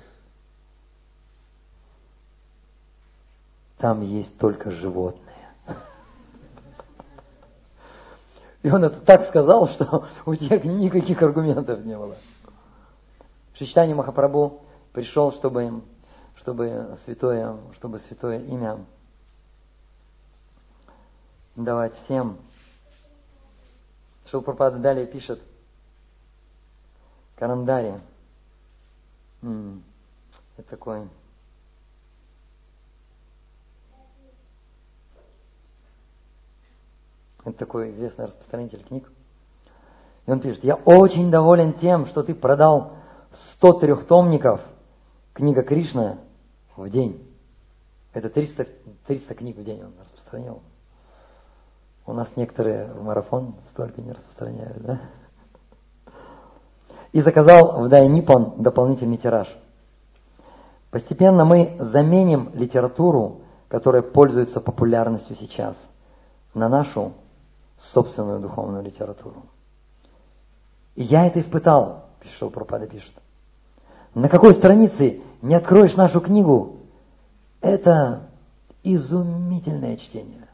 Там 3.77 4.01
есть 4.01 4.37
только 4.37 4.69
животные. 4.69 5.22
И 8.63 8.69
он 8.69 8.83
это 8.85 8.99
так 9.01 9.27
сказал, 9.27 9.67
что 9.67 10.07
у 10.25 10.33
тех 10.35 10.63
никаких 10.63 11.21
аргументов 11.21 11.85
не 11.85 11.97
было. 11.97 12.15
Шичтани 13.53 13.93
Махапрабху 13.93 14.61
пришел, 14.93 15.31
чтобы, 15.33 15.83
чтобы, 16.37 16.97
святое, 17.03 17.57
чтобы 17.75 17.99
святое 17.99 18.39
имя 18.39 18.83
давать 21.55 21.93
всем. 22.05 22.37
Шилпрапада 24.31 24.79
далее 24.79 25.05
пишет 25.05 25.39
Карандари. 27.35 27.99
Это 29.41 30.69
такой 30.69 31.09
Это 37.45 37.57
такой 37.57 37.91
известный 37.91 38.25
распространитель 38.25 38.83
книг. 38.83 39.11
И 40.25 40.31
он 40.31 40.39
пишет, 40.39 40.63
я 40.63 40.75
очень 40.75 41.29
доволен 41.29 41.73
тем, 41.73 42.05
что 42.05 42.23
ты 42.23 42.33
продал 42.33 42.93
100 43.55 43.73
трехтомников 43.73 44.61
книга 45.33 45.63
Кришна 45.63 46.19
в 46.77 46.89
день. 46.89 47.27
Это 48.13 48.29
300, 48.29 48.67
300 49.07 49.35
книг 49.35 49.57
в 49.57 49.63
день 49.63 49.83
он 49.83 49.93
распространил. 49.99 50.61
У 52.05 52.13
нас 52.13 52.29
некоторые 52.35 52.87
в 52.87 53.03
марафон 53.03 53.55
столько 53.69 54.01
не 54.01 54.11
распространяют, 54.11 54.81
да? 54.81 55.01
И 57.11 57.21
заказал 57.21 57.81
в 57.81 57.89
Дай 57.89 58.07
Ниппон 58.07 58.55
дополнительный 58.57 59.17
тираж. 59.17 59.47
Постепенно 60.91 61.45
мы 61.45 61.75
заменим 61.79 62.51
литературу, 62.53 63.41
которая 63.67 64.01
пользуется 64.01 64.61
популярностью 64.61 65.35
сейчас, 65.35 65.75
на 66.53 66.69
нашу 66.69 67.13
собственную 67.91 68.39
духовную 68.39 68.83
литературу. 68.83 69.43
И 70.95 71.03
я 71.03 71.27
это 71.27 71.39
испытал, 71.41 72.05
пишет 72.19 72.53
Пропада 72.53 72.87
пишет. 72.87 73.13
На 74.13 74.29
какой 74.29 74.53
странице 74.53 75.21
не 75.41 75.55
откроешь 75.55 75.95
нашу 75.95 76.21
книгу, 76.21 76.77
это 77.61 78.29
изумительное 78.83 79.97
чтение. 79.97 80.47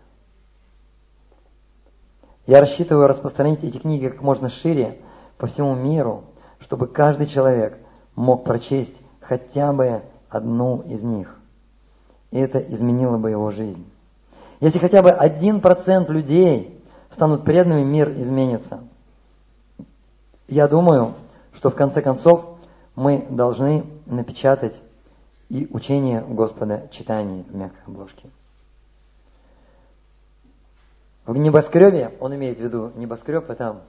Я 2.48 2.62
рассчитываю 2.62 3.08
распространить 3.08 3.64
эти 3.64 3.78
книги 3.78 4.08
как 4.08 4.22
можно 4.22 4.50
шире 4.50 5.02
по 5.38 5.48
всему 5.48 5.76
миру, 5.76 6.24
чтобы 6.60 6.88
каждый 6.88 7.28
человек 7.28 7.78
мог 8.16 8.44
прочесть 8.44 8.96
хотя 9.22 9.72
бы 9.74 10.02
одну 10.30 10.82
из 10.82 11.04
них. 11.04 11.38
И 12.32 12.40
это 12.40 12.60
изменило 12.60 13.18
бы 13.18 13.30
его 13.30 13.52
жизнь. 13.52 13.86
Если 14.60 14.80
хотя 14.80 15.02
бы 15.02 15.12
один 15.12 15.62
процент 15.62 16.10
людей 16.10 16.79
станут 17.20 17.44
преданными, 17.44 17.84
мир 17.84 18.12
изменится. 18.12 18.80
Я 20.48 20.70
думаю, 20.70 21.16
что 21.52 21.70
в 21.70 21.76
конце 21.76 22.02
концов 22.02 22.46
мы 22.96 23.28
должны 23.30 23.84
напечатать 24.06 24.80
и 25.50 25.68
учение 25.70 26.22
Господа 26.22 26.88
читание 26.92 27.44
в 27.44 27.54
мягкой 27.54 27.82
обложке. 27.88 28.30
В 31.26 31.36
небоскребе, 31.36 32.16
он 32.22 32.36
имеет 32.36 32.58
в 32.58 32.64
виду 32.64 32.94
небоскреб, 32.96 33.50
и 33.50 33.56
там 33.56 33.82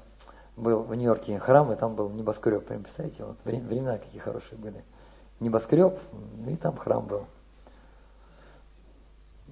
был 0.56 0.82
в 0.82 0.92
Нью-Йорке 0.92 1.38
храм, 1.38 1.70
и 1.70 1.76
там 1.76 1.94
был 1.94 2.10
небоскреб. 2.10 2.66
Прям 2.66 2.82
представляете, 2.82 3.24
вот 3.24 3.36
времена 3.44 3.98
какие 3.98 4.20
хорошие 4.20 4.58
были. 4.58 4.82
Небоскреб, 5.38 5.96
и 6.48 6.56
там 6.56 6.76
храм 6.76 7.06
был. 7.06 7.26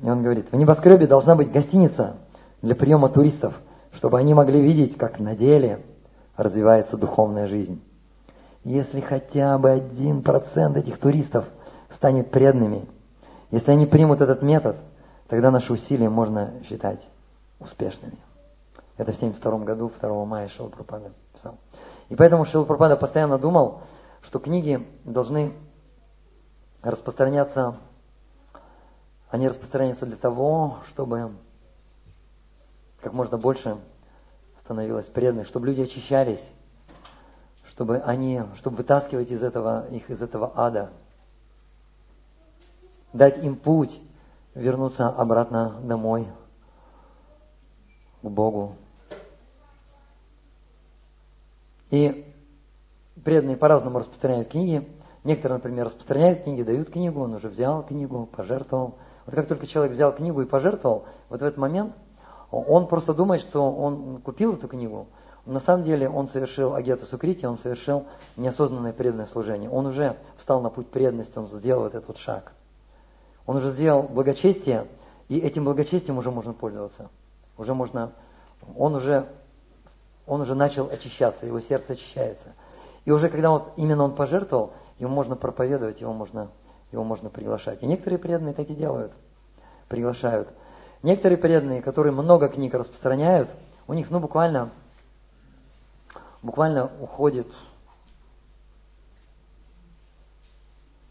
И 0.02 0.10
он 0.10 0.24
говорит, 0.24 0.50
в 0.50 0.56
небоскребе 0.56 1.06
должна 1.06 1.36
быть 1.36 1.52
гостиница 1.52 2.16
для 2.60 2.74
приема 2.74 3.08
туристов, 3.08 3.54
чтобы 3.98 4.20
они 4.20 4.32
могли 4.32 4.60
видеть, 4.60 4.96
как 4.96 5.18
на 5.18 5.34
деле 5.34 5.84
развивается 6.36 6.96
духовная 6.96 7.48
жизнь. 7.48 7.82
Если 8.62 9.00
хотя 9.00 9.58
бы 9.58 9.70
один 9.70 10.22
процент 10.22 10.76
этих 10.76 10.98
туристов 10.98 11.46
станет 11.90 12.30
преданными, 12.30 12.86
если 13.50 13.72
они 13.72 13.86
примут 13.86 14.20
этот 14.20 14.40
метод, 14.40 14.76
тогда 15.26 15.50
наши 15.50 15.72
усилия 15.72 16.08
можно 16.08 16.52
считать 16.68 17.08
успешными. 17.58 18.18
Это 18.98 19.12
в 19.12 19.16
1972 19.16 19.58
году, 19.64 19.90
2 20.00 20.24
мая 20.26 20.46
Шила 20.46 20.68
Пропада 20.68 21.10
писал. 21.34 21.56
И 22.08 22.14
поэтому 22.14 22.44
Шила 22.44 22.64
Пропада 22.64 22.96
постоянно 22.96 23.36
думал, 23.36 23.80
что 24.22 24.38
книги 24.38 24.86
должны 25.04 25.54
распространяться, 26.82 27.78
они 29.28 29.48
распространяются 29.48 30.06
для 30.06 30.16
того, 30.16 30.76
чтобы 30.90 31.32
как 33.00 33.12
можно 33.12 33.38
больше 33.38 33.78
становилось 34.60 35.06
преданных, 35.06 35.46
чтобы 35.46 35.66
люди 35.66 35.82
очищались, 35.82 36.42
чтобы 37.68 37.98
они, 37.98 38.42
чтобы 38.56 38.78
вытаскивать 38.78 39.30
из 39.30 39.42
этого, 39.42 39.88
их 39.90 40.10
из 40.10 40.20
этого 40.20 40.52
ада, 40.54 40.90
дать 43.12 43.42
им 43.42 43.56
путь, 43.56 43.98
вернуться 44.54 45.08
обратно 45.08 45.80
домой, 45.82 46.26
к 48.22 48.28
Богу. 48.28 48.74
И 51.90 52.34
преданные 53.24 53.56
по-разному 53.56 54.00
распространяют 54.00 54.48
книги. 54.48 54.86
Некоторые, 55.24 55.56
например, 55.56 55.86
распространяют 55.86 56.42
книги, 56.42 56.62
дают 56.62 56.90
книгу, 56.90 57.20
он 57.20 57.34
уже 57.34 57.48
взял 57.48 57.82
книгу, 57.84 58.26
пожертвовал. 58.26 58.96
Вот 59.24 59.34
как 59.34 59.48
только 59.48 59.66
человек 59.66 59.94
взял 59.94 60.12
книгу 60.14 60.42
и 60.42 60.46
пожертвовал, 60.46 61.06
вот 61.28 61.40
в 61.40 61.44
этот 61.44 61.58
момент 61.58 61.94
он 62.50 62.86
просто 62.86 63.14
думает, 63.14 63.42
что 63.42 63.70
он 63.70 64.20
купил 64.22 64.54
эту 64.54 64.68
книгу. 64.68 65.06
На 65.44 65.60
самом 65.60 65.84
деле 65.84 66.08
он 66.08 66.28
совершил 66.28 66.74
агета 66.74 67.06
сукрити, 67.06 67.46
он 67.46 67.58
совершил 67.58 68.04
неосознанное 68.36 68.92
преданное 68.92 69.26
служение. 69.26 69.70
Он 69.70 69.86
уже 69.86 70.16
встал 70.38 70.60
на 70.60 70.70
путь 70.70 70.88
преданности, 70.88 71.38
он 71.38 71.48
сделал 71.48 71.86
этот 71.86 72.06
вот 72.06 72.18
шаг. 72.18 72.52
Он 73.46 73.56
уже 73.56 73.72
сделал 73.72 74.02
благочестие, 74.02 74.86
и 75.28 75.38
этим 75.38 75.64
благочестием 75.64 76.18
уже 76.18 76.30
можно 76.30 76.52
пользоваться. 76.52 77.08
Уже 77.56 77.74
можно, 77.74 78.12
он 78.76 78.94
уже 78.94 79.26
он 80.28 80.42
уже 80.42 80.54
начал 80.54 80.88
очищаться, 80.90 81.46
его 81.46 81.60
сердце 81.60 81.94
очищается. 81.94 82.52
И 83.04 83.10
уже 83.10 83.30
когда 83.30 83.50
вот, 83.50 83.72
именно 83.76 84.04
он 84.04 84.14
пожертвовал, 84.14 84.74
ему 84.98 85.14
можно 85.14 85.34
проповедовать, 85.36 86.02
его 86.02 86.12
можно, 86.12 86.48
его 86.92 87.02
можно 87.02 87.30
приглашать. 87.30 87.82
И 87.82 87.86
некоторые 87.86 88.18
преданные 88.18 88.52
так 88.52 88.68
и 88.68 88.74
делают, 88.74 89.12
приглашают. 89.88 90.48
Некоторые 91.02 91.38
преданные, 91.38 91.82
которые 91.82 92.12
много 92.12 92.48
книг 92.48 92.74
распространяют, 92.74 93.48
у 93.86 93.94
них 93.94 94.10
ну 94.10 94.18
буквально, 94.18 94.70
буквально 96.42 96.90
уходит 97.00 97.46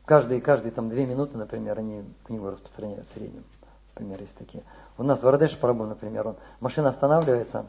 каждые, 0.05 0.41
каждые 0.41 0.71
там 0.71 0.89
две 0.89 1.05
минуты, 1.05 1.37
например, 1.37 1.79
они 1.79 2.03
книгу 2.25 2.49
распространяют 2.49 3.07
в 3.09 3.13
среднем. 3.13 3.43
Например, 3.93 4.21
есть 4.21 4.35
такие. 4.35 4.63
У 4.97 5.03
нас 5.03 5.21
в 5.21 5.29
Радеш 5.29 5.57
Прабу, 5.57 5.85
например, 5.85 6.27
он, 6.27 6.35
машина 6.59 6.89
останавливается, 6.89 7.65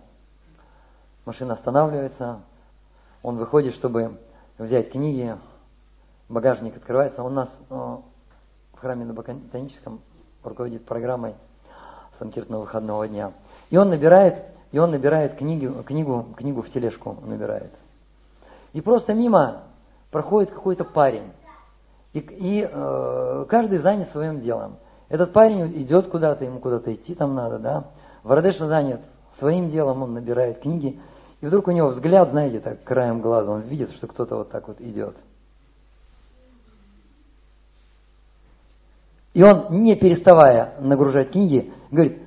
машина 1.25 1.55
останавливается, 1.55 2.41
он 3.23 3.37
выходит, 3.37 3.75
чтобы 3.75 4.19
взять 4.59 4.91
книги, 4.91 5.37
багажник 6.29 6.77
открывается. 6.77 7.23
У 7.23 7.29
нас 7.29 7.49
э, 7.71 7.75
в 7.75 8.79
храме 8.79 9.05
на 9.05 9.15
Ботаническом 9.15 10.01
руководит 10.43 10.85
программой 10.85 11.35
Санкиртного 12.19 12.63
выходного 12.63 13.07
дня. 13.09 13.33
И 13.71 13.77
он 13.77 13.91
набирает, 13.91 14.45
и 14.73 14.79
он 14.79 14.91
набирает 14.91 15.37
книгу, 15.37 15.83
книгу, 15.83 16.27
книгу 16.37 16.63
в 16.63 16.71
тележку 16.71 17.17
набирает. 17.27 17.73
И 18.73 18.81
просто 18.81 19.15
мимо 19.15 19.63
проходит 20.11 20.51
какой-то 20.51 20.85
парень. 20.85 21.33
И, 22.13 22.19
и 22.19 22.69
э, 22.71 23.47
каждый 23.49 23.79
занят 23.79 24.11
своим 24.11 24.41
делом. 24.41 24.77
Этот 25.09 25.33
парень 25.33 25.83
идет 25.83 26.09
куда-то, 26.09 26.45
ему 26.45 26.59
куда-то 26.59 26.93
идти 26.93 27.15
там 27.15 27.35
надо, 27.35 27.59
да. 27.59 27.85
Варадеша 28.23 28.67
занят 28.67 29.01
своим 29.39 29.71
делом, 29.71 30.03
он 30.03 30.15
набирает 30.15 30.61
книги. 30.61 31.01
И 31.41 31.47
вдруг 31.47 31.69
у 31.69 31.71
него 31.71 31.89
взгляд, 31.89 32.31
знаете, 32.31 32.61
так 32.61 32.83
краем 32.83 33.21
глаза, 33.21 33.53
он 33.53 33.61
видит, 33.63 33.93
что 33.93 34.07
кто-то 34.07 34.37
вот 34.37 34.51
так 34.51 34.69
вот 34.69 34.81
идет. 34.81 35.17
И 39.39 39.43
он, 39.45 39.67
не 39.71 39.95
переставая 39.95 40.75
нагружать 40.81 41.31
книги, 41.31 41.73
говорит, 41.93 42.19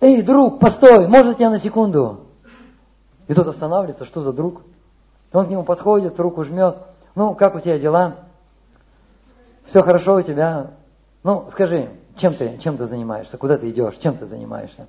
«Эй, 0.00 0.22
друг, 0.22 0.58
постой, 0.60 1.06
можно 1.08 1.34
тебя 1.34 1.50
на 1.50 1.60
секунду?» 1.60 2.20
И 3.28 3.34
тот 3.34 3.46
останавливается, 3.48 4.06
что 4.06 4.22
за 4.22 4.32
друг? 4.32 4.62
Он 5.34 5.44
к 5.44 5.50
нему 5.50 5.62
подходит, 5.62 6.18
руку 6.18 6.42
жмет. 6.42 6.78
«Ну, 7.14 7.34
как 7.34 7.54
у 7.54 7.60
тебя 7.60 7.78
дела? 7.78 8.14
Все 9.66 9.82
хорошо 9.82 10.14
у 10.14 10.22
тебя? 10.22 10.70
Ну, 11.22 11.48
скажи, 11.50 11.90
чем 12.16 12.32
ты, 12.32 12.56
чем 12.64 12.78
ты 12.78 12.86
занимаешься? 12.86 13.36
Куда 13.36 13.58
ты 13.58 13.68
идешь? 13.68 13.96
Чем 13.98 14.16
ты 14.16 14.24
занимаешься?» 14.24 14.86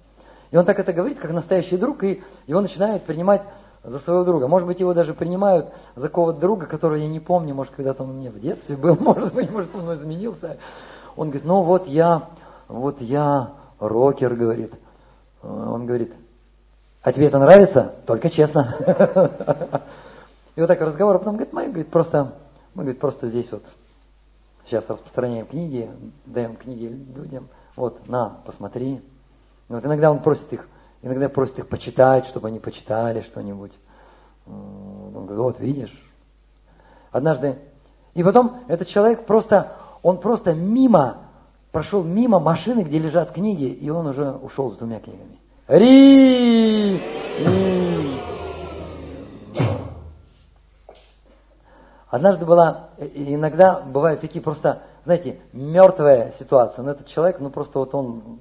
И 0.52 0.56
он 0.56 0.64
так 0.64 0.80
это 0.80 0.94
говорит, 0.94 1.20
как 1.20 1.32
настоящий 1.32 1.76
друг, 1.76 2.06
и 2.06 2.24
его 2.46 2.62
начинают 2.62 3.04
принимать 3.04 3.42
за 3.84 4.00
своего 4.00 4.24
друга. 4.24 4.48
Может 4.48 4.66
быть, 4.66 4.80
его 4.80 4.94
даже 4.94 5.14
принимают 5.14 5.74
за 5.98 6.08
какого-то 6.08 6.40
друга, 6.40 6.68
которого 6.68 6.96
я 6.96 7.10
не 7.10 7.20
помню, 7.20 7.54
может, 7.54 7.74
когда-то 7.74 8.04
он 8.04 8.18
меня 8.18 8.32
в 8.32 8.40
детстве 8.40 8.78
был, 8.78 8.96
может 9.00 9.34
быть, 9.34 9.52
может, 9.52 9.76
он 9.76 9.94
изменился. 9.94 10.58
Он 11.18 11.30
говорит, 11.30 11.46
ну 11.46 11.64
вот 11.64 11.88
я, 11.88 12.30
вот 12.68 13.02
я 13.02 13.52
рокер, 13.80 14.36
говорит. 14.36 14.74
Он 15.42 15.86
говорит, 15.86 16.14
а 17.02 17.12
тебе 17.12 17.28
это 17.28 17.40
нравится? 17.40 17.96
Только 18.06 18.30
честно. 18.30 18.76
И 20.56 20.62
вот 20.62 20.68
так 20.68 20.80
разговор, 20.80 21.16
а 21.16 21.20
потом 21.20 21.36
говорит, 21.36 21.54
мы, 21.54 21.68
говорит, 21.68 21.90
просто, 21.90 22.36
мы, 22.74 22.84
говорит, 22.84 23.00
просто 23.00 23.28
здесь 23.28 23.52
вот 23.52 23.64
сейчас 24.66 24.86
распространяем 24.88 25.46
книги, 25.46 25.90
даем 26.26 26.56
книги 26.56 26.86
людям. 26.86 27.48
Вот, 27.76 28.08
на, 28.08 28.38
посмотри. 28.46 29.02
Вот 29.70 29.84
иногда 29.84 30.12
он 30.12 30.20
просит 30.20 30.52
их, 30.54 30.68
иногда 31.02 31.30
просит 31.30 31.60
их 31.60 31.68
почитать, 31.68 32.26
чтобы 32.28 32.48
они 32.48 32.60
почитали 32.60 33.22
что-нибудь. 33.22 33.74
Он 34.46 35.26
говорит, 35.26 35.38
вот 35.38 35.60
видишь. 35.60 36.12
Однажды, 37.12 37.58
и 38.14 38.24
потом 38.24 38.64
этот 38.68 38.88
человек 38.88 39.26
просто, 39.26 39.74
он 40.02 40.20
просто 40.20 40.54
мимо, 40.54 41.30
прошел 41.72 42.04
мимо 42.04 42.40
машины, 42.40 42.82
где 42.82 43.00
лежат 43.00 43.32
книги, 43.32 43.66
и 43.66 43.90
он 43.90 44.08
уже 44.08 44.32
ушел 44.32 44.72
с 44.72 44.78
двумя 44.78 45.00
книгами. 45.00 45.40
Ри! 45.68 47.02
Однажды 52.10 52.46
была, 52.46 52.92
иногда 52.98 53.82
бывают 53.82 54.22
такие 54.22 54.42
просто, 54.42 54.84
знаете, 55.04 55.42
мертвая 55.52 56.32
ситуация. 56.40 56.84
Но 56.84 56.92
этот 56.92 57.08
человек, 57.08 57.40
ну 57.42 57.50
просто 57.50 57.80
вот 57.80 57.94
он, 57.94 58.40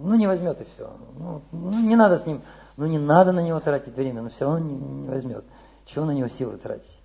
ну 0.00 0.14
не 0.14 0.26
возьмет 0.26 0.60
и 0.62 0.64
все. 0.64 0.90
Ну, 1.18 1.42
ну 1.52 1.86
не 1.86 1.96
надо 1.96 2.18
с 2.18 2.26
ним, 2.26 2.40
ну 2.78 2.86
не 2.86 2.98
надо 2.98 3.32
на 3.32 3.40
него 3.40 3.60
тратить 3.60 3.94
время, 3.94 4.22
но 4.22 4.30
все 4.30 4.46
равно 4.46 4.58
не, 4.60 4.74
не 4.74 5.08
возьмет. 5.08 5.44
Чего 5.84 6.06
на 6.06 6.12
него 6.12 6.28
силы 6.28 6.56
тратить? 6.56 6.98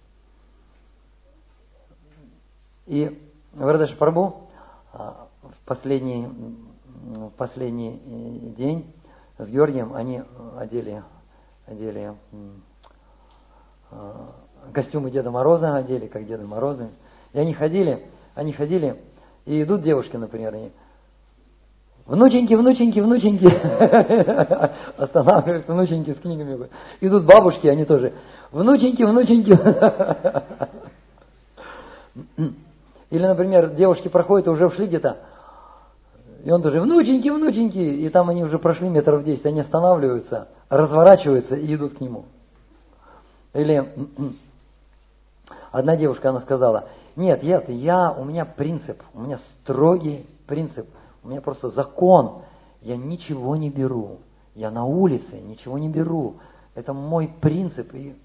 И 2.85 3.28
Вардаш 3.53 3.95
Прабу 3.95 4.49
а, 4.93 5.27
в 5.41 5.65
последний, 5.65 6.27
в 6.85 7.29
последний 7.31 7.99
э, 8.05 8.55
день 8.55 8.93
с 9.37 9.49
Георгием 9.49 9.93
они 9.93 10.21
одели, 10.57 11.03
одели 11.65 12.13
а, 13.91 14.35
костюмы 14.71 15.09
Деда 15.09 15.31
Мороза, 15.31 15.75
одели 15.75 16.07
как 16.07 16.27
Деда 16.27 16.45
Мороза. 16.45 16.89
И 17.33 17.39
они 17.39 17.53
ходили, 17.53 18.07
они 18.35 18.53
ходили, 18.53 19.01
и 19.45 19.63
идут 19.63 19.81
девушки, 19.81 20.15
например, 20.15 20.53
они, 20.53 20.71
внученьки, 22.05 22.53
внученьки, 22.53 22.99
внученьки, 22.99 23.47
останавливаются 25.01 25.73
внученьки 25.73 26.11
с 26.11 26.17
книгами. 26.17 26.69
Идут 27.01 27.25
бабушки, 27.25 27.67
они 27.67 27.85
тоже, 27.85 28.13
внученьки, 28.51 29.03
внученьки. 29.03 29.57
Или, 33.09 33.25
например, 33.25 33.71
девушки 33.71 34.07
проходят, 34.07 34.47
уже 34.47 34.67
ушли 34.67 34.85
где-то, 34.85 35.17
и 36.43 36.51
он 36.51 36.61
тоже, 36.61 36.79
внученьки, 36.79 37.29
внученьки, 37.29 37.77
и 37.77 38.09
там 38.09 38.29
они 38.29 38.43
уже 38.43 38.59
прошли 38.59 38.87
метров 38.87 39.23
10, 39.23 39.45
они 39.47 39.59
останавливаются, 39.59 40.47
разворачиваются 40.69 41.55
и 41.55 41.73
идут 41.73 41.97
к 41.97 42.01
нему. 42.01 42.25
Или 43.53 43.91
одна 45.71 45.97
девушка, 45.97 46.29
она 46.29 46.39
сказала, 46.39 46.89
нет, 47.15 47.43
нет, 47.43 47.67
я, 47.69 48.11
у 48.11 48.23
меня 48.23 48.45
принцип, 48.45 49.01
у 49.13 49.21
меня 49.21 49.39
строгий 49.61 50.25
принцип, 50.47 50.87
у 51.23 51.29
меня 51.29 51.41
просто 51.41 51.69
закон, 51.69 52.43
я 52.81 52.95
ничего 52.95 53.55
не 53.55 53.69
беру, 53.69 54.19
я 54.55 54.71
на 54.71 54.85
улице 54.85 55.41
ничего 55.41 55.77
не 55.77 55.89
беру, 55.89 56.35
это 56.75 56.93
мой 56.93 57.29
принцип, 57.41 57.93
и 57.93 58.15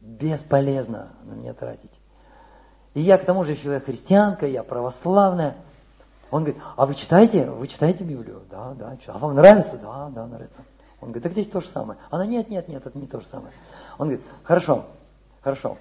бесполезно 0.00 1.08
на 1.24 1.32
меня 1.32 1.54
тратить. 1.54 1.90
И 2.96 3.02
я 3.02 3.18
к 3.18 3.26
тому 3.26 3.44
же 3.44 3.52
еще 3.52 3.74
я 3.74 3.80
христианка, 3.80 4.46
я 4.46 4.62
православная. 4.62 5.58
Он 6.30 6.44
говорит, 6.44 6.62
а 6.76 6.86
вы 6.86 6.94
читаете? 6.94 7.44
Вы 7.44 7.68
читаете 7.68 8.04
Библию? 8.04 8.40
Да, 8.50 8.72
да. 8.72 8.96
А 9.08 9.18
вам 9.18 9.34
нравится? 9.34 9.76
Да, 9.76 10.08
да, 10.08 10.26
нравится. 10.26 10.62
Он 11.02 11.08
говорит, 11.08 11.24
так 11.24 11.32
здесь 11.32 11.50
то 11.50 11.60
же 11.60 11.68
самое. 11.68 11.98
Она, 12.08 12.24
нет, 12.24 12.48
нет, 12.48 12.68
нет, 12.68 12.86
это 12.86 12.98
не 12.98 13.06
то 13.06 13.20
же 13.20 13.26
самое. 13.26 13.52
Он 13.98 14.08
говорит, 14.08 14.24
хорошо, 14.44 14.86
хорошо. 15.42 15.76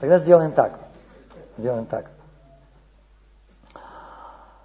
Тогда 0.00 0.18
сделаем 0.18 0.50
так. 0.50 0.80
Сделаем 1.56 1.86
так. 1.86 2.10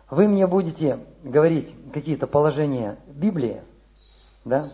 Вы 0.10 0.28
мне 0.28 0.48
будете 0.48 1.06
говорить 1.24 1.72
какие-то 1.94 2.26
положения 2.26 2.98
Библии, 3.06 3.62
да? 4.44 4.72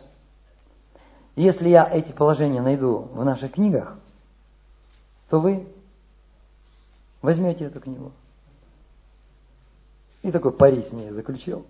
Если 1.36 1.68
я 1.68 1.90
эти 1.92 2.14
положения 2.14 2.62
найду 2.62 3.10
в 3.12 3.26
наших 3.26 3.52
книгах, 3.52 3.98
то 5.30 5.42
вы 5.42 5.68
Возьмете 7.28 7.66
эту 7.66 7.82
книгу. 7.82 8.14
И 10.22 10.32
такой 10.32 10.54
пари 10.54 10.82
с 10.82 10.94
ней 10.94 11.10
заключил. 11.10 11.66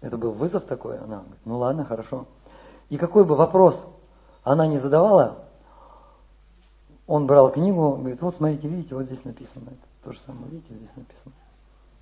Это 0.00 0.16
был 0.16 0.30
вызов 0.30 0.66
такой. 0.66 0.98
Она 0.98 1.16
говорит, 1.16 1.40
ну 1.44 1.58
ладно, 1.58 1.84
хорошо. 1.84 2.26
И 2.88 2.96
какой 2.96 3.24
бы 3.24 3.34
вопрос 3.34 3.76
она 4.44 4.68
не 4.68 4.78
задавала, 4.78 5.38
он 7.08 7.26
брал 7.26 7.50
книгу, 7.50 7.96
говорит, 7.96 8.22
вот 8.22 8.36
смотрите, 8.36 8.68
видите, 8.68 8.94
вот 8.94 9.06
здесь 9.06 9.24
написано. 9.24 9.64
Это 9.64 9.80
то 10.04 10.12
же 10.12 10.20
самое, 10.24 10.48
видите, 10.48 10.74
здесь 10.74 10.94
написано. 10.94 11.32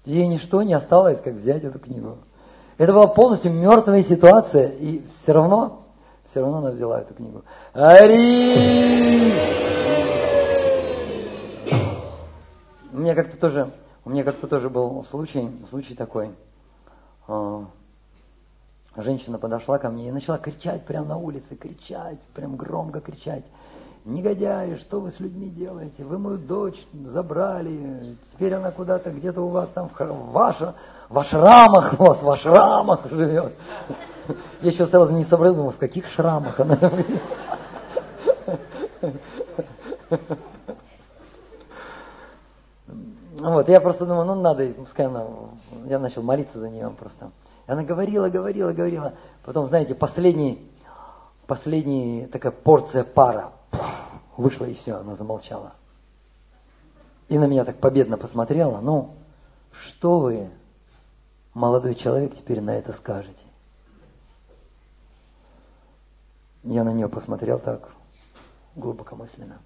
Ей 0.05 0.27
ничто 0.27 0.63
не 0.63 0.75
осталось, 0.75 1.23
как 1.23 1.33
взять 1.37 1.65
эту 1.65 1.79
книгу. 1.79 2.19
Это 2.77 2.93
была 2.93 3.07
полностью 3.07 3.55
мертвая 3.55 4.03
ситуация, 4.03 4.69
и 4.69 5.03
все 5.23 5.33
равно, 5.33 5.87
все 6.29 6.43
равно 6.43 6.59
она 6.59 6.73
взяла 6.73 7.01
эту 7.01 7.15
книгу. 7.15 7.43
Ари! 7.73 9.33
У 12.95 12.99
меня 12.99 13.17
как-то 13.17 13.37
тоже, 13.37 13.73
у 14.05 14.11
меня 14.11 14.23
как-то 14.23 14.47
тоже 14.47 14.71
был 14.71 15.05
случай, 15.11 15.51
случай 15.69 15.97
такой. 15.97 16.31
А, 17.27 17.65
женщина 18.97 19.37
подошла 19.37 19.79
ко 19.79 19.91
мне 19.91 20.07
и 20.09 20.13
начала 20.13 20.39
кричать 20.39 20.85
прямо 20.85 21.09
на 21.09 21.17
улице, 21.17 21.57
кричать, 21.57 22.21
прям 22.35 22.55
громко 22.55 23.01
кричать. 23.01 23.43
Негодяи, 24.05 24.77
что 24.77 25.01
вы 25.01 25.11
с 25.11 25.19
людьми 25.19 25.51
делаете? 25.51 26.05
Вы 26.05 26.19
мою 26.19 26.39
дочь 26.39 26.87
забрали, 26.93 28.17
теперь 28.33 28.55
она 28.55 28.71
куда-то 28.71 29.11
где-то 29.11 29.41
у 29.41 29.49
вас 29.49 29.69
там 29.71 29.89
в, 29.89 30.31
ваша, 30.31 30.77
в 31.09 31.19
ашрамах, 31.19 31.95
вас 31.99 32.23
в 32.23 32.31
ашрамах 32.31 33.11
живет. 33.11 33.55
Я 34.63 34.71
еще 34.71 34.87
сразу 34.87 35.13
не 35.13 35.25
сообразил, 35.25 35.57
думаю, 35.57 35.73
в 35.73 35.79
каких 35.79 36.07
шрамах 36.07 36.61
она 36.61 36.79
Вот, 43.45 43.69
я 43.69 43.79
просто 43.79 44.07
думаю, 44.07 44.25
ну 44.25 44.37
надо, 44.37 44.67
пускай 44.73 45.05
она, 45.05 45.27
я 45.85 45.99
начал 45.99 46.23
молиться 46.23 46.59
за 46.59 46.71
нее 46.71 46.89
просто. 46.99 47.31
И 47.67 47.71
она 47.71 47.83
говорила, 47.83 48.31
говорила, 48.31 48.73
говорила. 48.73 49.13
Потом, 49.45 49.67
знаете, 49.69 49.95
последний, 49.95 50.67
последний 51.47 52.27
такая 52.33 52.53
порция 52.53 53.05
пара 53.05 53.53
вышла 54.39 54.65
и 54.65 54.73
все, 54.73 54.95
она 54.95 55.15
замолчала. 55.15 55.75
И 57.29 57.37
на 57.37 57.45
меня 57.45 57.67
так 57.67 57.77
победно 57.77 58.17
посмотрела. 58.17 58.81
Ну, 58.81 59.11
что 59.73 60.21
вы, 60.21 60.49
молодой 61.53 61.97
человек, 61.97 62.35
теперь 62.35 62.63
на 62.63 62.71
это 62.71 62.95
скажете? 62.95 63.45
Я 66.63 66.83
на 66.83 66.95
нее 66.95 67.11
посмотрел 67.11 67.59
так 67.59 67.91
глубокомысленно 68.75 69.59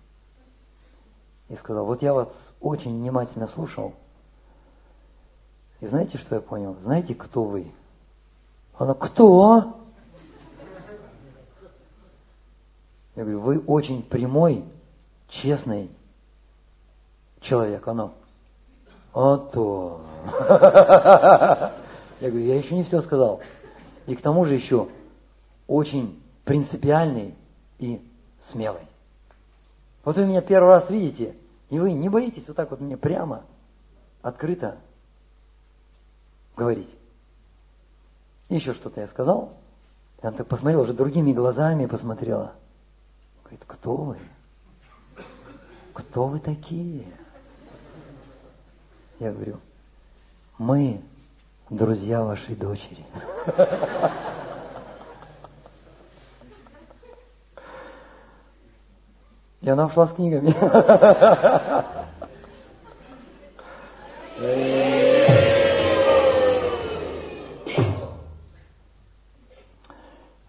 и 1.49 1.57
сказал, 1.57 1.85
вот 1.87 2.03
я 2.03 2.13
вас 2.15 2.29
очень 2.61 2.99
внимательно 2.99 3.49
слушал, 3.49 3.95
и 5.81 5.87
знаете, 5.87 6.19
что 6.19 6.35
я 6.35 6.41
понял? 6.41 6.77
Знаете, 6.83 7.15
кто 7.15 7.45
вы? 7.45 7.71
Она, 8.77 8.95
кто? 8.95 9.77
Я 13.15 13.23
говорю, 13.23 13.41
вы 13.41 13.59
очень 13.61 14.03
прямой, 14.03 14.65
честный 15.29 15.91
человек. 17.41 17.87
Она, 17.87 18.13
а 19.13 19.37
то. 19.37 20.01
Я 22.21 22.31
говорю, 22.31 22.47
я 22.47 22.57
еще 22.57 22.75
не 22.75 22.83
все 22.83 23.01
сказал. 23.01 23.41
И 24.07 24.17
к 24.17 24.21
тому 24.21 24.45
же 24.45 24.55
еще 24.55 24.89
очень 25.69 26.21
принципиальный 26.45 27.37
и 27.79 28.05
смелый. 28.51 28.88
Вот 30.09 30.17
вы 30.17 30.25
меня 30.25 30.41
первый 30.41 30.71
раз 30.71 30.89
видите, 30.89 31.37
и 31.69 31.79
вы 31.79 31.93
не 31.93 32.09
боитесь 32.09 32.49
вот 32.49 32.57
так 32.57 32.71
вот 32.71 32.81
мне 32.81 32.97
прямо, 32.97 33.45
открыто 34.23 34.79
говорить. 36.57 36.89
еще 38.49 38.73
что-то 38.73 39.03
я 39.03 39.07
сказал. 39.09 39.53
И 40.23 40.27
она 40.27 40.35
так 40.35 40.47
посмотрела, 40.47 40.85
уже 40.85 40.95
другими 40.95 41.35
глазами 41.35 41.85
посмотрела. 41.85 42.55
Говорит, 43.43 43.61
кто 43.67 43.97
вы? 43.97 44.19
Кто 45.93 46.27
вы 46.27 46.41
такие? 46.41 47.05
Я 49.19 49.31
говорю, 49.31 49.59
мы 50.57 51.03
друзья 51.69 52.25
вашей 52.25 52.57
дочери. 52.57 53.05
И 59.61 59.69
она 59.69 59.87
ушла 59.87 60.07
с 60.07 60.13
книгами. 60.13 60.55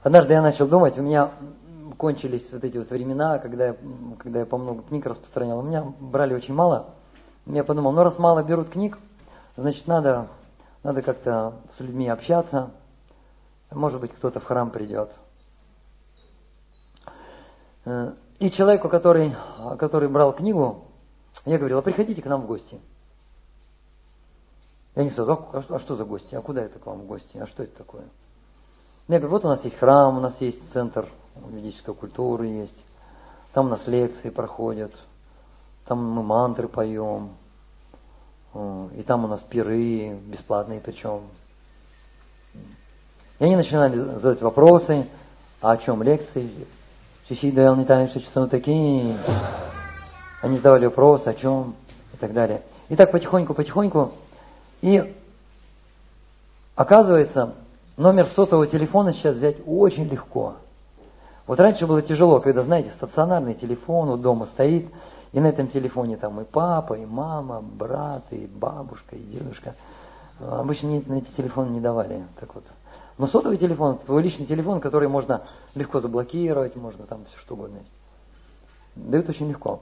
Однажды 0.01 0.33
я 0.33 0.41
начал 0.41 0.67
думать, 0.67 0.97
у 0.97 1.01
меня 1.01 1.31
кончились 1.97 2.47
вот 2.51 2.63
эти 2.63 2.77
вот 2.77 2.89
времена, 2.89 3.39
когда 3.39 3.67
я, 3.67 3.75
когда 4.17 4.39
я 4.39 4.45
по 4.45 4.57
много 4.57 4.83
книг 4.83 5.05
распространял. 5.05 5.59
У 5.59 5.63
меня 5.63 5.83
брали 5.99 6.33
очень 6.33 6.53
мало. 6.53 6.93
Я 7.45 7.63
подумал, 7.63 7.91
ну 7.91 8.03
раз 8.03 8.17
мало 8.19 8.43
берут 8.43 8.69
книг, 8.69 8.97
значит 9.57 9.87
надо, 9.87 10.27
надо 10.83 11.01
как-то 11.01 11.55
с 11.75 11.79
людьми 11.79 12.07
общаться. 12.07 12.71
Может 13.71 13.99
быть, 13.99 14.13
кто-то 14.13 14.39
в 14.39 14.45
храм 14.45 14.69
придет. 14.69 15.11
Э, 18.39 18.45
и 18.45 18.51
человеку, 18.51 18.89
который, 18.89 19.35
который 19.77 20.09
брал 20.09 20.33
книгу, 20.33 20.85
я 21.45 21.57
говорил, 21.57 21.79
а 21.79 21.81
приходите 21.81 22.21
к 22.21 22.25
нам 22.25 22.41
в 22.41 22.47
гости. 22.47 22.79
Я 24.95 25.03
не 25.03 25.11
сказал, 25.11 25.49
а, 25.53 25.63
а 25.69 25.79
что 25.79 25.95
за 25.95 26.05
гости? 26.05 26.35
А 26.35 26.41
куда 26.41 26.61
это 26.61 26.79
к 26.79 26.85
вам 26.85 27.01
в 27.01 27.05
гости? 27.05 27.37
А 27.37 27.47
что 27.47 27.63
это 27.63 27.77
такое? 27.77 28.05
Я 29.07 29.19
говорю, 29.19 29.29
вот 29.29 29.45
у 29.45 29.47
нас 29.47 29.63
есть 29.63 29.77
храм, 29.77 30.17
у 30.17 30.21
нас 30.21 30.39
есть 30.41 30.71
центр 30.71 31.07
ведической 31.35 31.95
культуры 31.95 32.47
есть, 32.47 32.77
там 33.53 33.67
у 33.67 33.69
нас 33.69 33.87
лекции 33.87 34.29
проходят, 34.29 34.91
там 35.85 36.03
мы 36.03 36.21
мантры 36.21 36.67
поем, 36.67 37.31
и 38.53 39.03
там 39.03 39.25
у 39.25 39.27
нас 39.27 39.41
пиры 39.41 40.15
бесплатные 40.15 40.81
причем. 40.81 41.23
И 43.39 43.43
они 43.43 43.55
начинали 43.55 43.97
задать 43.97 44.41
вопросы, 44.41 45.07
а 45.61 45.71
о 45.71 45.77
чем 45.77 46.03
лекции? 46.03 46.67
Дал 47.29 47.75
не 47.75 47.85
таешь, 47.85 48.09
что 48.09 48.47
такие. 48.47 49.15
Они 50.41 50.57
задавали 50.57 50.85
вопросы, 50.85 51.27
о 51.27 51.33
чем 51.35 51.75
и 52.11 52.17
так 52.17 52.33
далее. 52.33 52.63
И 52.89 52.95
так 52.95 53.11
потихоньку, 53.11 53.53
потихоньку. 53.53 54.13
И 54.81 55.15
оказывается, 56.75 57.53
номер 57.97 58.25
сотового 58.35 58.65
телефона 58.65 59.13
сейчас 59.13 59.35
взять 59.35 59.57
очень 59.67 60.05
легко. 60.05 60.55
Вот 61.45 61.59
раньше 61.59 61.85
было 61.85 62.01
тяжело, 62.01 62.39
когда, 62.39 62.63
знаете, 62.63 62.89
стационарный 62.91 63.53
телефон 63.53 64.09
у 64.09 64.17
дома 64.17 64.47
стоит, 64.47 64.87
и 65.31 65.39
на 65.39 65.47
этом 65.47 65.67
телефоне 65.67 66.17
там 66.17 66.41
и 66.41 66.45
папа, 66.45 66.95
и 66.95 67.05
мама, 67.05 67.61
брат, 67.61 68.23
и 68.31 68.47
бабушка, 68.47 69.15
и 69.15 69.19
дедушка. 69.19 69.75
Обычно 70.39 71.01
на 71.05 71.19
эти 71.19 71.29
телефоны 71.37 71.69
не 71.69 71.79
давали. 71.79 72.23
Так 72.39 72.55
вот. 72.55 72.63
Но 73.19 73.27
сотовый 73.27 73.57
телефон, 73.57 73.97
твой 73.97 74.23
личный 74.23 74.45
телефон, 74.45 74.79
который 74.79 75.09
можно 75.09 75.43
легко 75.75 75.99
заблокировать, 75.99 76.77
можно 76.77 77.05
там 77.05 77.25
все 77.25 77.37
что 77.39 77.55
угодно. 77.55 77.79
Дают 78.95 79.27
очень 79.27 79.49
легко. 79.49 79.81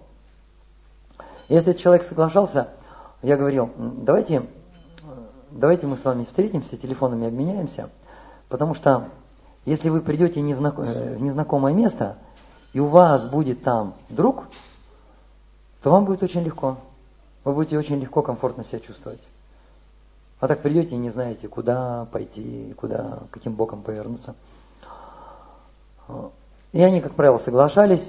Если 1.48 1.74
человек 1.74 2.08
соглашался, 2.08 2.70
я 3.22 3.38
говорил, 3.38 3.70
давайте, 3.78 4.48
давайте 5.52 5.86
мы 5.86 5.98
с 5.98 6.04
вами 6.04 6.24
встретимся, 6.26 6.78
телефонами 6.78 7.28
обменяемся, 7.28 7.92
потому 8.50 8.74
что 8.74 9.10
если 9.66 9.90
вы 9.90 10.02
придете 10.02 10.40
э, 10.40 11.16
в 11.16 11.22
незнакомое 11.22 11.74
место, 11.74 12.18
и 12.74 12.80
у 12.80 12.88
вас 12.88 13.30
будет 13.30 13.62
там 13.62 13.94
друг, 14.10 14.46
то 15.84 15.92
вам 15.92 16.06
будет 16.06 16.24
очень 16.24 16.42
легко. 16.42 16.78
Вы 17.44 17.54
будете 17.54 17.78
очень 17.78 18.00
легко, 18.00 18.24
комфортно 18.24 18.66
себя 18.66 18.80
чувствовать. 18.80 19.22
А 20.40 20.48
так 20.48 20.62
придете 20.62 20.96
и 20.96 21.00
не 21.00 21.10
знаете, 21.10 21.48
куда 21.48 22.06
пойти, 22.12 22.74
куда, 22.78 23.24
каким 23.32 23.54
боком 23.54 23.82
повернуться. 23.82 24.36
И 26.72 26.82
они, 26.82 27.02
как 27.02 27.14
правило, 27.14 27.40
соглашались. 27.40 28.08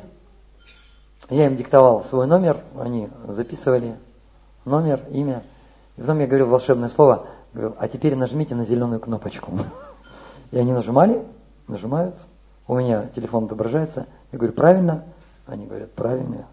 Я 1.31 1.47
им 1.47 1.57
диктовал 1.57 2.05
свой 2.05 2.27
номер, 2.27 2.63
они 2.79 3.09
записывали 3.29 3.97
номер, 4.65 5.05
имя. 5.11 5.43
И 5.97 6.01
потом 6.01 6.21
я 6.21 6.27
говорил 6.27 6.49
волшебное 6.49 6.91
слово, 6.91 7.27
говорю, 7.53 7.75
а 7.79 7.89
теперь 7.89 8.15
нажмите 8.15 8.55
на 8.55 8.65
зеленую 8.65 9.01
кнопочку. 9.01 9.53
И 10.51 10.59
они 10.59 10.73
нажимали, 10.73 11.27
нажимают, 11.67 12.15
у 12.67 12.77
меня 12.77 13.07
телефон 13.15 13.45
отображается, 13.45 14.07
я 14.33 14.39
говорю, 14.39 14.55
правильно? 14.55 15.05
Они 15.47 15.67
говорят, 15.67 15.93
правильно. 15.93 16.47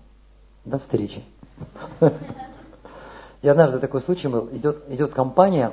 До 0.63 0.79
встречи. 0.79 1.23
И 3.45 3.47
однажды 3.47 3.77
такой 3.77 4.01
случай 4.01 4.27
был, 4.27 4.49
идет, 4.53 4.85
идет 4.87 5.13
компания, 5.13 5.71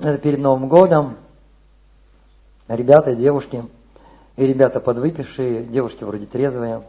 это 0.00 0.18
перед 0.18 0.40
Новым 0.40 0.68
годом, 0.68 1.16
ребята, 2.66 3.14
девушки, 3.14 3.64
и 4.34 4.44
ребята 4.44 4.80
подвыпившие, 4.80 5.62
девушки 5.62 6.02
вроде 6.02 6.26
трезвые. 6.26 6.82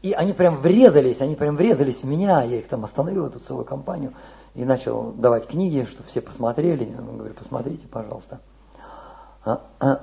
И 0.00 0.12
они 0.14 0.32
прям 0.32 0.62
врезались, 0.62 1.20
они 1.20 1.36
прям 1.36 1.56
врезались 1.56 2.00
в 2.00 2.06
меня, 2.06 2.42
я 2.42 2.56
их 2.56 2.68
там 2.68 2.86
остановил, 2.86 3.26
эту 3.26 3.38
целую 3.40 3.66
компанию, 3.66 4.14
и 4.54 4.64
начал 4.64 5.12
давать 5.12 5.46
книги, 5.46 5.86
чтобы 5.90 6.08
все 6.08 6.22
посмотрели. 6.22 6.84
Я 6.84 7.02
говорю, 7.02 7.34
посмотрите, 7.34 7.86
пожалуйста. 7.86 8.40
А, 9.44 9.60
а. 9.78 10.00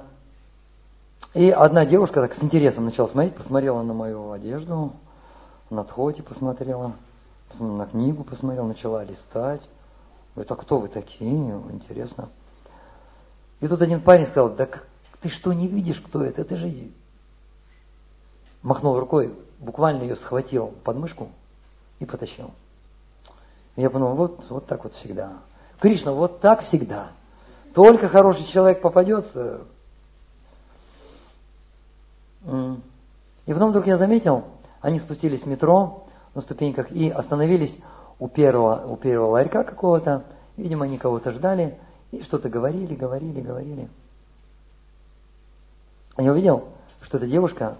И 1.33 1.49
одна 1.49 1.83
девушка 1.87 2.21
так 2.21 2.35
с 2.35 2.43
интересом 2.43 2.85
начала 2.85 3.07
смотреть, 3.07 3.33
посмотрела 3.33 3.81
на 3.81 3.95
мою 3.95 4.33
одежду, 4.33 4.91
на 5.71 5.83
тхоти 5.83 6.21
посмотрела, 6.21 6.93
на 7.59 7.85
книгу 7.85 8.23
посмотрела, 8.23 8.67
начала 8.67 9.03
листать. 9.03 9.61
Говорит, 10.35 10.51
а 10.51 10.55
кто 10.55 10.79
вы 10.79 10.87
такие? 10.87 11.61
Интересно. 11.71 12.29
И 13.59 13.67
тут 13.67 13.81
один 13.81 14.01
парень 14.01 14.27
сказал, 14.27 14.49
да 14.49 14.67
ты 15.21 15.29
что, 15.29 15.51
не 15.53 15.67
видишь, 15.67 15.99
кто 15.99 16.23
это? 16.23 16.41
Это 16.41 16.55
же... 16.57 16.91
Махнул 18.61 18.99
рукой, 18.99 19.33
буквально 19.59 20.03
ее 20.03 20.15
схватил 20.15 20.73
под 20.83 20.97
мышку 20.97 21.29
и 21.99 22.05
потащил. 22.05 22.51
И 23.75 23.81
я 23.81 23.89
подумал, 23.89 24.15
вот, 24.15 24.45
вот 24.49 24.65
так 24.65 24.83
вот 24.83 24.93
всегда. 24.95 25.33
Кришна, 25.79 26.11
вот 26.11 26.41
так 26.41 26.61
всегда. 26.63 27.11
Только 27.73 28.09
хороший 28.09 28.45
человек 28.45 28.81
попадется. 28.81 29.61
И 32.43 33.53
потом 33.53 33.69
вдруг 33.69 33.87
я 33.87 33.97
заметил, 33.97 34.45
они 34.81 34.99
спустились 34.99 35.41
в 35.41 35.47
метро 35.47 36.06
на 36.37 36.41
ступеньках 36.41 36.91
и 36.91 37.09
остановились 37.09 37.75
у 38.19 38.27
первого, 38.27 38.85
у 38.85 38.95
первого 38.95 39.31
ларька 39.31 39.63
какого-то. 39.63 40.23
Видимо, 40.55 40.85
они 40.85 40.99
кого-то 40.99 41.31
ждали 41.31 41.77
и 42.11 42.21
что-то 42.21 42.47
говорили, 42.47 42.93
говорили, 42.93 43.41
говорили. 43.41 43.89
Я 46.17 46.31
увидел, 46.31 46.65
что 47.01 47.17
эта 47.17 47.25
девушка 47.27 47.77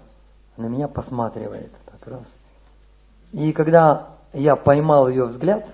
на 0.56 0.66
меня 0.66 0.88
посматривает 0.88 1.70
так 1.86 2.06
раз. 2.08 2.26
И 3.32 3.52
когда 3.52 4.08
я 4.32 4.56
поймал 4.56 5.08
ее 5.08 5.26
взгляд, 5.26 5.64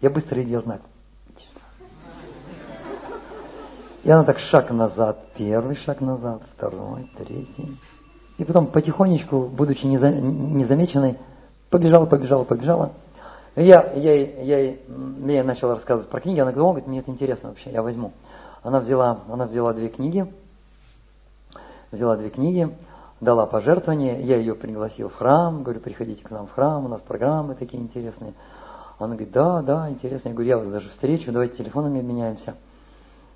я 0.00 0.08
быстро 0.08 0.38
ей 0.38 0.46
делал 0.46 0.62
знак. 0.62 0.80
И 4.04 4.10
она 4.10 4.22
так 4.22 4.38
шаг 4.38 4.70
назад, 4.70 5.18
первый 5.36 5.74
шаг 5.74 6.00
назад, 6.00 6.42
второй, 6.54 7.10
третий. 7.16 7.76
И 8.38 8.44
потом 8.44 8.68
потихонечку, 8.68 9.48
будучи 9.48 9.84
незамеченной, 9.84 11.18
побежала, 11.70 12.06
побежала, 12.06 12.44
побежала. 12.44 12.92
Я, 13.56 13.92
я, 13.94 14.14
я, 14.14 14.42
я 14.42 14.58
ей 14.58 15.42
начал 15.42 15.70
рассказывать 15.70 16.08
про 16.10 16.20
книги, 16.20 16.38
она 16.38 16.52
говорит, 16.52 16.84
говорит, 16.84 16.86
мне 16.86 17.00
это 17.00 17.10
интересно 17.10 17.48
вообще, 17.48 17.70
я 17.70 17.82
возьму. 17.82 18.12
Она 18.62 18.80
взяла, 18.80 19.20
она 19.28 19.46
взяла 19.46 19.72
две 19.72 19.88
книги, 19.88 20.32
взяла 21.90 22.16
две 22.16 22.30
книги, 22.30 22.72
дала 23.20 23.46
пожертвование, 23.46 24.22
я 24.22 24.36
ее 24.36 24.54
пригласил 24.54 25.08
в 25.08 25.16
храм, 25.16 25.62
говорю, 25.62 25.80
приходите 25.80 26.22
к 26.22 26.30
нам 26.30 26.46
в 26.46 26.52
храм, 26.52 26.84
у 26.84 26.88
нас 26.88 27.00
программы 27.00 27.54
такие 27.54 27.82
интересные. 27.82 28.34
Она 28.98 29.14
говорит, 29.14 29.32
да, 29.32 29.62
да, 29.62 29.90
интересно. 29.90 30.28
Я 30.28 30.34
говорю, 30.34 30.48
я 30.48 30.58
вас 30.58 30.68
даже 30.68 30.88
встречу, 30.90 31.32
давайте 31.32 31.56
телефонами 31.56 32.00
обменяемся. 32.00 32.54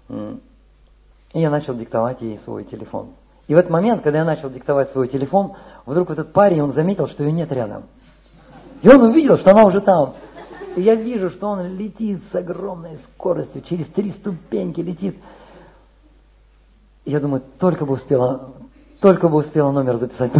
И 0.09 1.41
я 1.41 1.51
начал 1.51 1.75
диктовать 1.75 2.21
ей 2.21 2.39
свой 2.39 2.65
телефон. 2.65 3.11
И 3.47 3.55
в 3.55 3.59
этот 3.59 3.71
момент, 3.71 4.03
когда 4.03 4.19
я 4.19 4.25
начал 4.25 4.51
диктовать 4.51 4.91
свой 4.91 5.09
телефон, 5.09 5.55
вдруг 5.87 6.11
этот 6.11 6.33
парень, 6.33 6.61
он 6.63 6.73
заметил, 6.73 7.07
что 7.07 7.25
ее 7.25 7.33
нет 7.33 7.51
рядом. 7.53 7.85
И 8.83 8.89
он 8.89 9.03
увидел, 9.03 9.39
что 9.39 9.51
она 9.51 9.65
уже 9.65 9.81
там. 9.81 10.15
И 10.77 10.83
я 10.83 10.95
вижу, 10.95 11.31
что 11.31 11.49
он 11.49 11.77
летит 11.77 12.23
с 12.31 12.35
огромной 12.35 12.99
скоростью, 13.15 13.63
через 13.63 13.87
три 13.87 14.11
ступеньки 14.11 14.81
летит. 14.81 15.17
Я 17.05 17.21
думаю, 17.21 17.43
только 17.59 17.85
бы 17.85 17.95
успела, 17.95 18.53
только 19.01 19.29
бы 19.29 19.39
успела 19.39 19.71
номер 19.71 19.97
записать. 19.97 20.33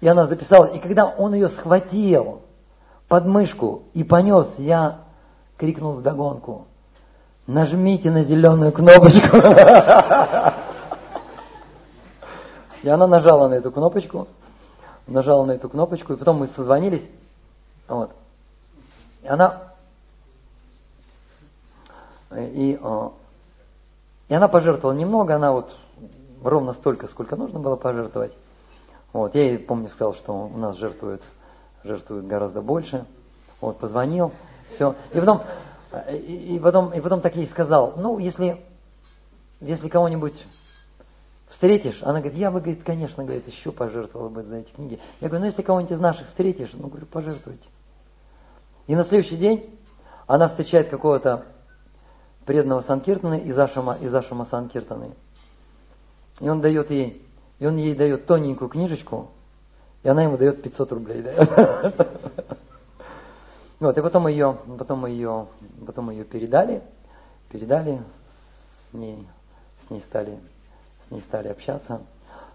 И 0.00 0.08
она 0.08 0.26
записала. 0.26 0.66
И 0.66 0.78
когда 0.78 1.06
он 1.06 1.34
ее 1.34 1.48
схватил 1.48 2.42
под 3.08 3.26
мышку 3.26 3.84
и 3.94 4.04
понес, 4.04 4.46
я 4.58 5.00
крикнул 5.56 5.92
вдогонку 5.92 6.66
нажмите 7.46 8.10
на 8.10 8.24
зеленую 8.24 8.72
кнопочку. 8.72 9.36
И 12.82 12.88
она 12.88 13.06
нажала 13.06 13.48
на 13.48 13.54
эту 13.54 13.70
кнопочку, 13.70 14.28
нажала 15.06 15.44
на 15.44 15.52
эту 15.52 15.68
кнопочку, 15.68 16.12
и 16.12 16.16
потом 16.16 16.38
мы 16.38 16.48
созвонились. 16.48 17.02
Вот. 17.88 18.10
И 19.22 19.28
она 19.28 19.74
и, 22.36 22.78
и 24.28 24.34
она 24.34 24.48
пожертвовала 24.48 24.96
немного, 24.96 25.36
она 25.36 25.52
вот 25.52 25.76
ровно 26.42 26.72
столько, 26.72 27.06
сколько 27.06 27.36
нужно 27.36 27.60
было 27.60 27.76
пожертвовать. 27.76 28.32
Вот, 29.12 29.34
я 29.34 29.44
ей, 29.44 29.58
помню, 29.58 29.88
сказал, 29.90 30.14
что 30.14 30.32
у 30.32 30.56
нас 30.56 30.76
жертвуют, 30.76 31.22
жертвуют 31.84 32.26
гораздо 32.26 32.60
больше. 32.60 33.06
Вот, 33.60 33.78
позвонил, 33.78 34.32
все. 34.74 34.96
И 35.12 35.20
потом 35.20 35.42
и, 36.10 36.56
и, 36.56 36.58
потом, 36.58 36.92
и 36.92 37.00
потом 37.00 37.20
так 37.20 37.36
ей 37.36 37.46
сказал, 37.46 37.94
ну, 37.96 38.18
если, 38.18 38.60
если 39.60 39.88
кого-нибудь 39.88 40.34
встретишь, 41.50 42.02
она 42.02 42.20
говорит, 42.20 42.34
я 42.38 42.50
бы, 42.50 42.60
говорит, 42.60 42.82
конечно, 42.84 43.24
говорит, 43.24 43.46
еще 43.46 43.70
пожертвовала 43.70 44.28
бы 44.28 44.42
за 44.42 44.56
эти 44.56 44.72
книги. 44.72 45.00
Я 45.20 45.28
говорю, 45.28 45.44
ну, 45.44 45.50
если 45.50 45.62
кого-нибудь 45.62 45.92
из 45.92 46.00
наших 46.00 46.28
встретишь, 46.28 46.70
ну, 46.72 46.88
говорю, 46.88 47.06
пожертвуйте. 47.06 47.66
И 48.86 48.94
на 48.94 49.04
следующий 49.04 49.36
день 49.36 49.78
она 50.26 50.48
встречает 50.48 50.88
какого-то 50.88 51.44
преданного 52.44 52.82
Санкиртана 52.82 53.38
из 53.38 53.58
Ашама, 53.58 53.96
из 54.00 54.14
Ашама 54.14 54.44
Санкиртаны. 54.46 55.12
И 56.40 56.48
он 56.48 56.60
дает 56.60 56.90
ей, 56.90 57.26
и 57.58 57.66
он 57.66 57.76
ей 57.76 57.94
дает 57.94 58.26
тоненькую 58.26 58.68
книжечку, 58.68 59.30
и 60.02 60.08
она 60.08 60.22
ему 60.22 60.36
дает 60.36 60.62
500 60.62 60.92
рублей. 60.92 61.24
Вот, 63.80 63.98
и 63.98 64.00
потом 64.00 64.28
ее, 64.28 64.56
потом 64.78 65.04
ее, 65.04 65.46
потом 65.84 66.10
ее 66.10 66.24
передали, 66.24 66.82
передали 67.50 68.00
ней, 68.94 69.26
с 69.86 69.90
ней 69.90 70.00
стали, 70.00 70.38
с 71.06 71.10
ней 71.10 71.20
стали 71.22 71.48
общаться. 71.48 72.00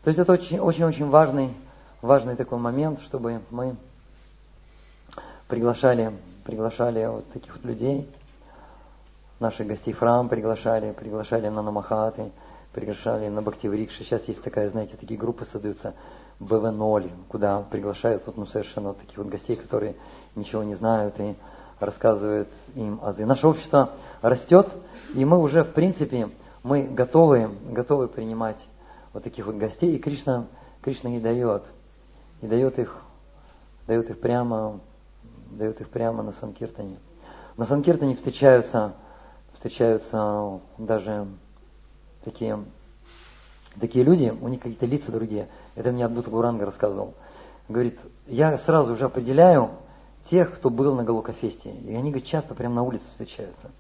То 0.04 0.08
есть 0.08 0.20
это 0.20 0.32
очень-очень 0.32 1.10
важный, 1.10 1.54
важный 2.02 2.36
такой 2.36 2.58
момент, 2.58 3.02
чтобы 3.02 3.42
мы 3.52 3.76
приглашали, 5.50 6.14
приглашали 6.45 7.06
вот 7.08 7.28
таких 7.34 7.56
вот 7.56 7.66
людей, 7.66 8.10
наших 9.39 9.68
гостей 9.68 9.93
в 9.93 10.00
храм 10.00 10.30
приглашали, 10.30 10.93
приглашали 10.93 11.50
на 11.50 11.62
намахаты, 11.62 12.32
приглашали 12.72 13.28
на 13.28 13.41
Бхактиврикши. 13.41 14.04
Сейчас 14.04 14.24
есть 14.26 14.43
такая, 14.43 14.70
знаете, 14.70 14.95
такие 14.95 15.20
группы 15.20 15.43
создаются, 15.45 15.95
БВ-0, 16.39 17.12
куда 17.28 17.64
приглашают 17.64 18.24
вот, 18.26 18.38
ну, 18.38 18.45
совершенно 18.45 18.89
вот 18.89 19.00
таких 19.00 19.18
вот 19.18 19.28
гостей, 19.28 19.56
которые 19.58 19.95
ничего 20.36 20.64
не 20.64 20.76
знают 20.76 21.20
и 21.20 21.36
рассказывают 21.80 22.47
им 22.76 23.00
азы. 23.04 23.26
Наше 23.26 23.47
общество 23.47 23.91
растет, 24.22 24.70
и 25.16 25.26
мы 25.26 25.39
уже, 25.39 25.64
в 25.64 25.74
принципе, 25.74 26.30
мы 26.64 26.84
готовы, 26.84 27.50
готовы 27.72 28.08
принимать 28.08 28.64
вот 29.14 29.24
таких 29.24 29.47
вот 29.47 29.56
гостей, 29.56 29.95
и 29.95 30.00
Кришна, 30.00 30.45
Кришна 30.82 31.16
и 31.16 31.20
дает, 31.20 31.64
и 32.41 32.47
дает 32.47 32.80
их, 32.80 32.95
дает 33.88 34.10
их 34.10 34.20
прямо, 34.20 34.80
дает 35.52 35.82
их 35.82 35.89
прямо 35.89 36.24
на 36.24 36.32
Санкиртане. 36.34 36.97
На 37.58 37.66
Санкиртане 37.66 38.16
встречаются, 38.16 38.93
встречаются 39.54 40.62
даже 40.78 41.28
такие, 42.24 42.64
такие 43.80 44.04
люди, 44.04 44.34
у 44.41 44.47
них 44.47 44.62
какие-то 44.62 44.86
лица 44.86 45.12
другие. 45.12 45.50
Это 45.76 45.91
мне 45.91 46.06
Абдута 46.06 46.30
Гуранга 46.30 46.66
рассказывал. 46.66 47.14
Говорит, 47.68 48.00
я 48.28 48.58
сразу 48.60 48.93
уже 48.93 49.06
определяю 49.06 49.70
тех, 50.30 50.56
кто 50.56 50.70
был 50.70 50.95
на 50.95 51.04
Галукафесте. 51.04 51.72
И 51.72 51.93
они, 51.95 52.12
говорит, 52.12 52.28
часто 52.28 52.56
прямо 52.56 52.76
на 52.76 52.84
улице 52.84 53.06
встречаются. 53.12 53.72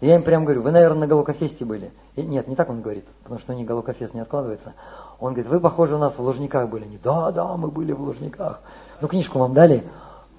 И 0.00 0.06
я 0.06 0.16
им 0.16 0.22
прям 0.22 0.44
говорю, 0.44 0.62
вы, 0.62 0.70
наверное, 0.70 1.00
на 1.00 1.06
Галукафесте 1.06 1.64
были. 1.64 1.92
И, 2.16 2.22
нет, 2.22 2.48
не 2.48 2.56
так 2.56 2.70
он 2.70 2.80
говорит, 2.80 3.04
потому 3.22 3.38
что 3.38 3.52
у 3.52 3.56
них 3.56 3.66
Галукафест 3.66 4.14
не 4.14 4.20
откладывается. 4.20 4.74
Он 5.18 5.34
говорит, 5.34 5.50
вы, 5.50 5.60
похоже, 5.60 5.96
у 5.96 5.98
нас 5.98 6.16
в 6.16 6.22
Лужниках 6.22 6.70
были. 6.70 6.84
Они, 6.84 6.98
да, 7.02 7.30
да, 7.30 7.56
мы 7.56 7.70
были 7.70 7.92
в 7.92 8.00
Лужниках. 8.00 8.60
Ну, 9.00 9.08
книжку 9.08 9.38
вам 9.38 9.52
дали? 9.52 9.84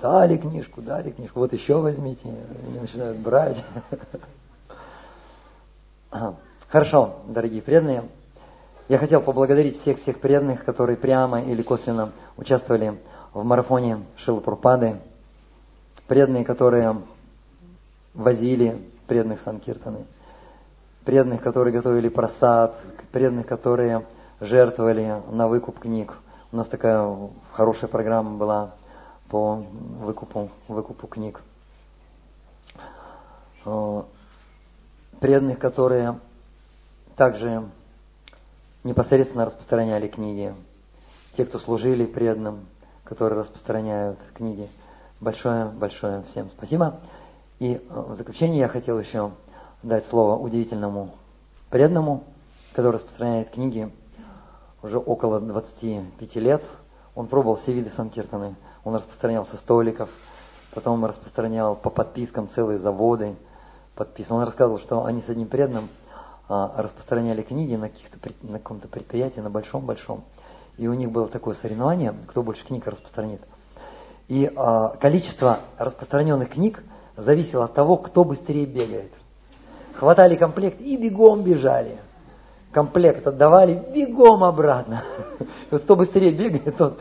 Дали 0.01 0.37
книжку, 0.37 0.81
дали 0.81 1.11
книжку. 1.11 1.39
Вот 1.39 1.53
еще 1.53 1.75
возьмите. 1.79 2.27
Они 2.67 2.79
начинают 2.79 3.17
брать. 3.17 3.63
Хорошо, 6.69 7.17
дорогие 7.27 7.61
преданные. 7.61 8.03
Я 8.89 8.97
хотел 8.97 9.21
поблагодарить 9.21 9.79
всех-всех 9.81 10.19
преданных, 10.19 10.65
которые 10.65 10.97
прямо 10.97 11.41
или 11.41 11.61
косвенно 11.61 12.13
участвовали 12.35 12.99
в 13.33 13.43
марафоне 13.43 13.99
Шилапурпады. 14.17 14.97
Преданные, 16.07 16.45
которые 16.45 16.97
возили 18.15 18.81
преданных 19.05 19.41
Санкиртаны. 19.41 20.05
Преданных, 21.05 21.41
которые 21.41 21.73
готовили 21.73 22.09
просад. 22.09 22.75
Преданных, 23.11 23.45
которые 23.45 24.05
жертвовали 24.39 25.21
на 25.29 25.47
выкуп 25.47 25.79
книг. 25.79 26.17
У 26.51 26.57
нас 26.57 26.67
такая 26.67 27.29
хорошая 27.53 27.89
программа 27.89 28.37
была 28.37 28.71
по 29.31 29.63
выкупу, 30.01 30.49
выкупу 30.67 31.07
книг. 31.07 31.41
Э, 33.65 34.03
преданных, 35.21 35.57
которые 35.57 36.19
также 37.15 37.63
непосредственно 38.83 39.45
распространяли 39.45 40.09
книги. 40.09 40.53
Те, 41.37 41.45
кто 41.45 41.59
служили 41.59 42.05
преданным, 42.05 42.65
которые 43.05 43.39
распространяют 43.39 44.19
книги. 44.33 44.67
Большое-большое 45.21 46.23
всем 46.31 46.49
спасибо. 46.49 46.99
И 47.59 47.75
э, 47.75 47.79
в 47.89 48.17
заключение 48.17 48.59
я 48.59 48.67
хотел 48.67 48.99
еще 48.99 49.31
дать 49.81 50.07
слово 50.07 50.37
удивительному 50.37 51.11
преданному, 51.69 52.25
который 52.73 52.95
распространяет 52.95 53.51
книги 53.51 53.89
уже 54.83 54.97
около 54.97 55.39
25 55.39 56.35
лет. 56.35 56.65
Он 57.15 57.27
пробовал 57.27 57.57
все 57.57 57.73
виды 57.73 57.89
санкиртаны. 57.89 58.55
Он 58.83 58.95
распространял 58.95 59.45
со 59.47 59.57
столиков, 59.57 60.09
потом 60.73 61.05
распространял 61.05 61.75
по 61.75 61.89
подпискам 61.89 62.49
целые 62.49 62.79
заводы. 62.79 63.35
Подписан. 63.95 64.37
Он 64.37 64.43
рассказывал, 64.43 64.79
что 64.79 65.05
они 65.05 65.21
с 65.21 65.29
одним 65.29 65.47
преданным 65.47 65.89
а, 66.47 66.73
распространяли 66.81 67.41
книги 67.41 67.75
на, 67.75 67.89
на 68.41 68.59
каком-то 68.59 68.87
предприятии, 68.87 69.41
на 69.41 69.49
большом-большом. 69.49 70.23
И 70.77 70.87
у 70.87 70.93
них 70.93 71.11
было 71.11 71.27
такое 71.27 71.55
соревнование, 71.55 72.15
кто 72.27 72.41
больше 72.41 72.65
книг 72.65 72.87
распространит. 72.87 73.41
И 74.27 74.49
а, 74.55 74.95
количество 74.99 75.59
распространенных 75.77 76.51
книг 76.51 76.83
зависело 77.17 77.65
от 77.65 77.73
того, 77.73 77.97
кто 77.97 78.23
быстрее 78.23 78.65
бегает. 78.65 79.11
Хватали 79.95 80.35
комплект 80.35 80.79
и 80.79 80.95
бегом 80.95 81.43
бежали. 81.43 81.99
Комплект 82.71 83.27
отдавали, 83.27 83.83
бегом 83.93 84.43
обратно. 84.43 85.03
Кто 85.69 85.95
быстрее 85.95 86.31
бегает, 86.31 86.77
тот, 86.77 86.99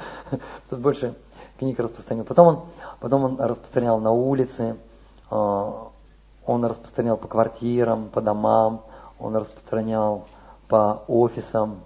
тот 0.69 0.79
больше 0.81 1.15
книг 1.59 1.79
распространил. 1.79 2.25
Потом 2.25 2.47
он, 2.47 2.61
потом 2.99 3.25
он 3.25 3.41
распространял 3.41 4.01
на 4.01 4.11
улице, 4.11 4.77
а, 5.31 5.91
он 6.45 6.65
распространял 6.65 7.17
по 7.17 7.29
квартирам, 7.29 8.09
по 8.09 8.21
домам, 8.21 8.83
он 9.19 9.37
распространял 9.37 10.27
по 10.69 11.05
офисам, 11.07 11.81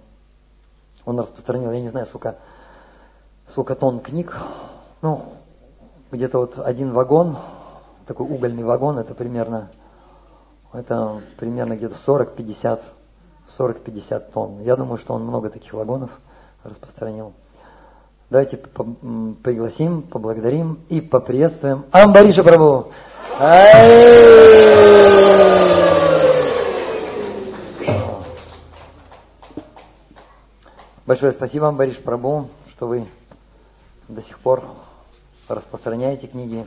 он 1.05 1.19
распространил, 1.19 1.71
я 1.71 1.81
не 1.81 1.89
знаю, 1.89 2.05
сколько, 2.07 2.37
сколько 3.49 3.75
тонн 3.75 3.99
книг, 3.99 4.35
ну, 5.01 5.25
где-то 6.11 6.39
вот 6.39 6.57
один 6.57 6.93
вагон, 6.93 7.37
такой 8.07 8.25
угольный 8.25 8.63
вагон, 8.63 8.97
это 8.97 9.13
примерно, 9.13 9.69
это 10.71 11.21
примерно 11.37 11.75
где-то 11.75 11.95
40-50, 12.07 12.79
40-50 13.57 14.31
тонн. 14.33 14.61
Я 14.61 14.75
думаю, 14.75 14.97
что 14.97 15.13
он 15.13 15.23
много 15.23 15.49
таких 15.49 15.73
вагонов 15.73 16.11
распространил. 16.63 17.33
Давайте 18.29 18.57
пригласим, 18.57 20.01
поблагодарим 20.01 20.79
и 20.89 20.99
поприветствуем 20.99 21.85
Амбариша 21.91 22.43
Прабу. 22.43 22.91
Большое 31.05 31.33
спасибо 31.33 31.65
вам, 31.65 31.77
Борис 31.77 31.97
Прабу, 31.97 32.49
что 32.71 32.87
вы 32.87 33.05
до 34.07 34.23
сих 34.23 34.39
пор 34.39 34.63
распространяете 35.47 36.25
книги 36.25 36.65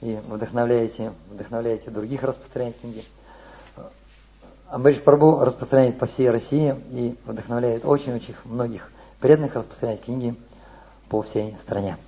и 0.00 0.18
вдохновляете, 0.26 1.12
вдохновляете 1.30 1.90
других 1.90 2.24
распространять 2.24 2.80
книги. 2.80 3.04
Амбариш 4.72 5.02
Прабу 5.02 5.38
распространяет 5.40 5.98
по 5.98 6.06
всей 6.06 6.30
России 6.30 6.74
и 6.92 7.18
вдохновляет 7.26 7.84
очень-очень 7.84 8.34
многих 8.46 8.90
преданных 9.20 9.54
распространять 9.54 10.02
книги 10.02 10.34
по 11.10 11.20
всей 11.20 11.54
стране. 11.60 11.98